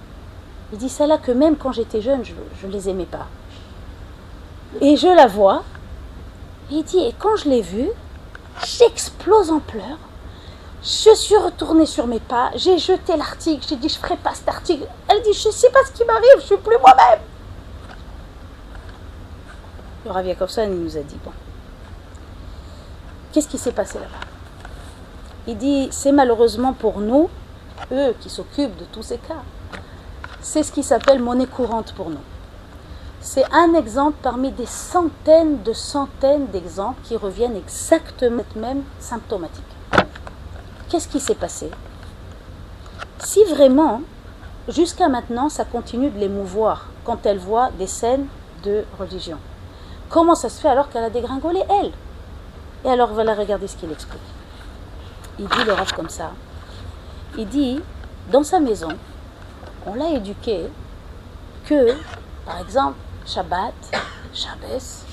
Il 0.73 0.77
dit, 0.77 0.89
celle-là 0.89 1.17
que 1.17 1.31
même 1.31 1.55
quand 1.55 1.71
j'étais 1.71 2.01
jeune, 2.01 2.23
je 2.25 2.67
ne 2.67 2.71
les 2.71 2.89
aimais 2.89 3.05
pas. 3.05 3.27
Et 4.81 4.97
je 4.97 5.07
la 5.07 5.27
vois, 5.27 5.63
il 6.69 6.83
dit, 6.83 6.99
et 6.99 7.13
quand 7.17 7.35
je 7.37 7.49
l'ai 7.49 7.61
vue, 7.61 7.89
j'explose 8.65 9.51
en 9.51 9.59
pleurs. 9.59 9.99
Je 10.83 11.13
suis 11.15 11.35
retournée 11.35 11.85
sur 11.85 12.07
mes 12.07 12.19
pas, 12.19 12.51
j'ai 12.55 12.77
jeté 12.77 13.17
l'article, 13.17 13.65
j'ai 13.67 13.75
dit 13.75 13.89
je 13.89 13.97
ferai 13.97 14.15
pas 14.15 14.33
cet 14.33 14.47
article. 14.47 14.87
Elle 15.07 15.21
dit 15.23 15.33
je 15.33 15.49
sais 15.49 15.69
pas 15.71 15.79
ce 15.85 15.91
qui 15.91 16.05
m'arrive, 16.05 16.39
je 16.39 16.45
suis 16.45 16.57
plus 16.57 16.77
moi-même. 16.77 17.19
Le 20.05 20.11
Rav 20.11 20.25
nous 20.69 20.97
a 20.97 21.01
dit 21.01 21.17
bon, 21.25 21.31
qu'est-ce 23.33 23.47
qui 23.47 23.57
s'est 23.57 23.71
passé 23.71 23.95
là-bas? 23.95 24.27
Il 25.47 25.57
dit 25.57 25.89
c'est 25.91 26.11
malheureusement 26.11 26.73
pour 26.73 26.99
nous, 26.99 27.29
eux 27.91 28.15
qui 28.21 28.29
s'occupent 28.29 28.77
de 28.77 28.85
tous 28.85 29.03
ces 29.03 29.17
cas, 29.17 29.41
c'est 30.41 30.63
ce 30.63 30.71
qui 30.71 30.83
s'appelle 30.83 31.19
monnaie 31.19 31.47
courante 31.47 31.93
pour 31.93 32.09
nous. 32.09 32.23
C'est 33.29 33.43
un 33.51 33.73
exemple 33.73 34.15
parmi 34.23 34.51
des 34.51 34.65
centaines 34.65 35.61
de 35.61 35.73
centaines 35.73 36.47
d'exemples 36.47 37.01
qui 37.03 37.17
reviennent 37.17 37.57
exactement 37.57 38.45
même 38.55 38.83
symptomatiques. 39.01 39.65
Qu'est-ce 40.87 41.09
qui 41.09 41.19
s'est 41.19 41.35
passé? 41.35 41.69
Si 43.19 43.43
vraiment, 43.43 44.01
jusqu'à 44.69 45.09
maintenant, 45.09 45.49
ça 45.49 45.65
continue 45.65 46.09
de 46.09 46.17
l'émouvoir 46.17 46.85
quand 47.03 47.25
elle 47.25 47.37
voit 47.37 47.69
des 47.71 47.85
scènes 47.85 48.27
de 48.63 48.85
religion, 48.97 49.39
comment 50.07 50.33
ça 50.33 50.47
se 50.47 50.61
fait 50.61 50.69
alors 50.69 50.89
qu'elle 50.89 51.03
a 51.03 51.09
dégringolé, 51.09 51.61
elle? 51.81 51.91
Et 52.85 52.89
alors, 52.89 53.09
voilà, 53.09 53.35
regardez 53.35 53.67
ce 53.67 53.75
qu'il 53.75 53.91
explique. 53.91 54.21
Il 55.37 55.49
dit 55.49 55.63
le 55.65 55.73
raf 55.73 55.91
comme 55.91 56.09
ça. 56.09 56.31
Il 57.37 57.49
dit, 57.49 57.81
dans 58.31 58.43
sa 58.43 58.61
maison, 58.61 58.93
on 59.85 59.95
l'a 59.95 60.11
éduqué 60.11 60.67
que, 61.65 61.93
par 62.45 62.61
exemple, 62.61 62.95
Shabbat, 63.27 63.73
Shabbos, 64.33 65.03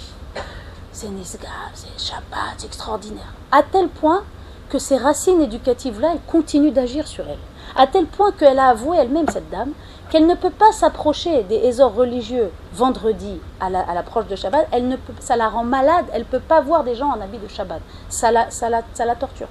c'est 0.92 1.08
Nisgav, 1.08 1.50
c'est 1.74 1.98
Shabbat, 1.98 2.54
c'est 2.58 2.66
extraordinaire. 2.66 3.34
À 3.50 3.64
tel 3.64 3.88
point 3.88 4.22
que 4.68 4.78
ces 4.78 4.96
racines 4.96 5.42
éducatives-là, 5.42 6.12
elles 6.12 6.20
continuent 6.30 6.70
d'agir 6.70 7.08
sur 7.08 7.28
elle. 7.28 7.40
À 7.74 7.88
tel 7.88 8.06
point 8.06 8.30
qu'elle 8.30 8.60
a 8.60 8.68
avoué 8.68 8.98
elle-même, 8.98 9.28
cette 9.28 9.50
dame, 9.50 9.72
qu'elle 10.10 10.28
ne 10.28 10.36
peut 10.36 10.50
pas 10.50 10.70
s'approcher 10.70 11.42
des 11.42 11.56
hésors 11.56 11.92
religieux 11.92 12.52
vendredi 12.72 13.40
à 13.58 13.68
l'approche 13.68 14.28
de 14.28 14.36
Shabbat. 14.36 14.68
Elle 14.70 14.86
ne 14.86 14.94
peut, 14.94 15.12
ça 15.18 15.34
la 15.34 15.48
rend 15.48 15.64
malade, 15.64 16.06
elle 16.12 16.22
ne 16.22 16.26
peut 16.26 16.38
pas 16.38 16.60
voir 16.60 16.84
des 16.84 16.94
gens 16.94 17.08
en 17.08 17.20
habit 17.20 17.38
de 17.38 17.48
Shabbat. 17.48 17.80
Ça 18.08 18.30
la, 18.30 18.48
ça 18.52 18.70
la, 18.70 18.82
ça 18.94 19.04
la 19.04 19.16
torture. 19.16 19.48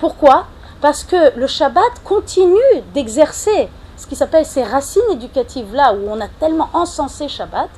Pourquoi? 0.00 0.48
Parce 0.82 1.02
que 1.02 1.34
le 1.34 1.46
Shabbat 1.46 2.02
continue 2.04 2.82
d'exercer 2.92 3.70
ce 4.04 4.08
qui 4.10 4.16
s'appelle 4.16 4.44
ces 4.44 4.62
racines 4.62 5.00
éducatives-là, 5.12 5.94
où 5.94 6.10
on 6.10 6.20
a 6.20 6.28
tellement 6.28 6.68
encensé 6.74 7.26
Shabbat, 7.26 7.70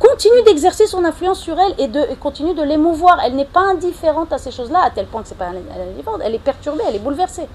continue 0.00 0.42
d'exercer 0.44 0.88
son 0.88 1.04
influence 1.04 1.38
sur 1.38 1.56
elle 1.56 1.74
et, 1.78 2.16
continue 2.16 2.52
de 2.52 2.64
l'émouvoir. 2.64 3.20
Elle 3.24 3.36
n'est 3.36 3.44
pas 3.44 3.60
indifférente 3.60 4.32
à 4.32 4.38
ces 4.38 4.50
choses-là, 4.50 4.80
à 4.82 4.90
tel 4.90 5.06
point 5.06 5.22
que 5.22 5.28
c'est 5.28 5.38
pas 5.38 5.50
indifférente, 5.50 6.20
elle 6.24 6.34
est 6.34 6.40
perturbée, 6.40 6.82
elle 6.88 6.96
est 6.96 6.98
bouleversée. 6.98 7.46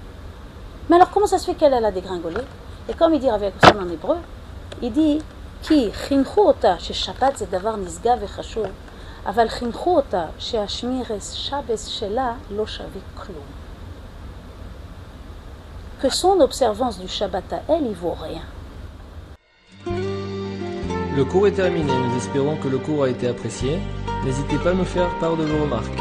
Mais 0.90 0.96
alors 0.96 1.10
comment 1.10 1.28
ça 1.28 1.38
se 1.38 1.48
fait 1.48 1.56
qu'elle 1.56 1.74
a 1.74 1.92
dégringolé 1.92 2.40
Et 2.88 2.94
comme 2.94 3.14
il 3.14 3.20
dit 3.20 3.30
avec 3.30 3.56
ça 3.62 3.74
en 3.78 3.90
hébreu, 3.90 4.16
il 4.82 4.94
dit 4.94 5.22
d'avoir 7.52 7.78
nisga 7.78 8.16
vechashur, 8.16 8.68
aval 9.26 9.50
ota 9.86 10.30
chez 10.40 10.58
Hashmires 10.58 11.12
Shabbos 11.20 11.90
shela 11.90 12.38
lo 12.52 12.66
shavik 12.66 13.04
klum 13.20 13.57
que 16.02 16.10
son 16.10 16.40
observance 16.40 17.00
du 17.00 17.08
Shabbat 17.08 17.54
à 17.54 17.62
elle, 17.70 17.86
il 17.86 17.96
vaut 17.96 18.18
rien. 18.22 18.42
Le 21.16 21.24
cours 21.26 21.48
est 21.48 21.54
terminé, 21.54 21.92
nous 21.92 22.18
espérons 22.18 22.58
que 22.58 22.68
le 22.68 22.78
cours 22.78 23.06
a 23.06 23.10
été 23.10 23.28
apprécié. 23.28 23.80
N'hésitez 24.24 24.58
pas 24.58 24.70
à 24.72 24.74
nous 24.74 24.86
faire 24.86 25.10
part 25.20 25.36
de 25.36 25.44
vos 25.44 25.64
remarques. 25.64 26.00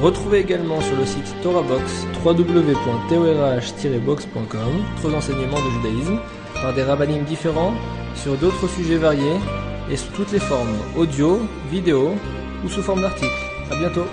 Retrouvez 0.00 0.38
également 0.40 0.80
sur 0.80 0.96
le 0.96 1.04
site 1.06 1.34
TorahBox 1.42 2.06
www.torah-box.com 2.24 4.84
d'autres 5.02 5.16
enseignements 5.16 5.58
de 5.58 5.70
judaïsme 5.70 6.20
par 6.54 6.72
des 6.74 6.84
rabbinim 6.84 7.24
différents 7.24 7.74
sur 8.14 8.36
d'autres 8.36 8.68
sujets 8.68 8.96
variés 8.96 9.40
et 9.90 9.96
sous 9.96 10.12
toutes 10.12 10.30
les 10.32 10.38
formes 10.38 10.76
audio, 10.96 11.40
vidéo 11.70 12.14
ou 12.64 12.68
sous 12.68 12.82
forme 12.82 13.02
d'articles. 13.02 13.32
A 13.70 13.76
bientôt 13.76 14.06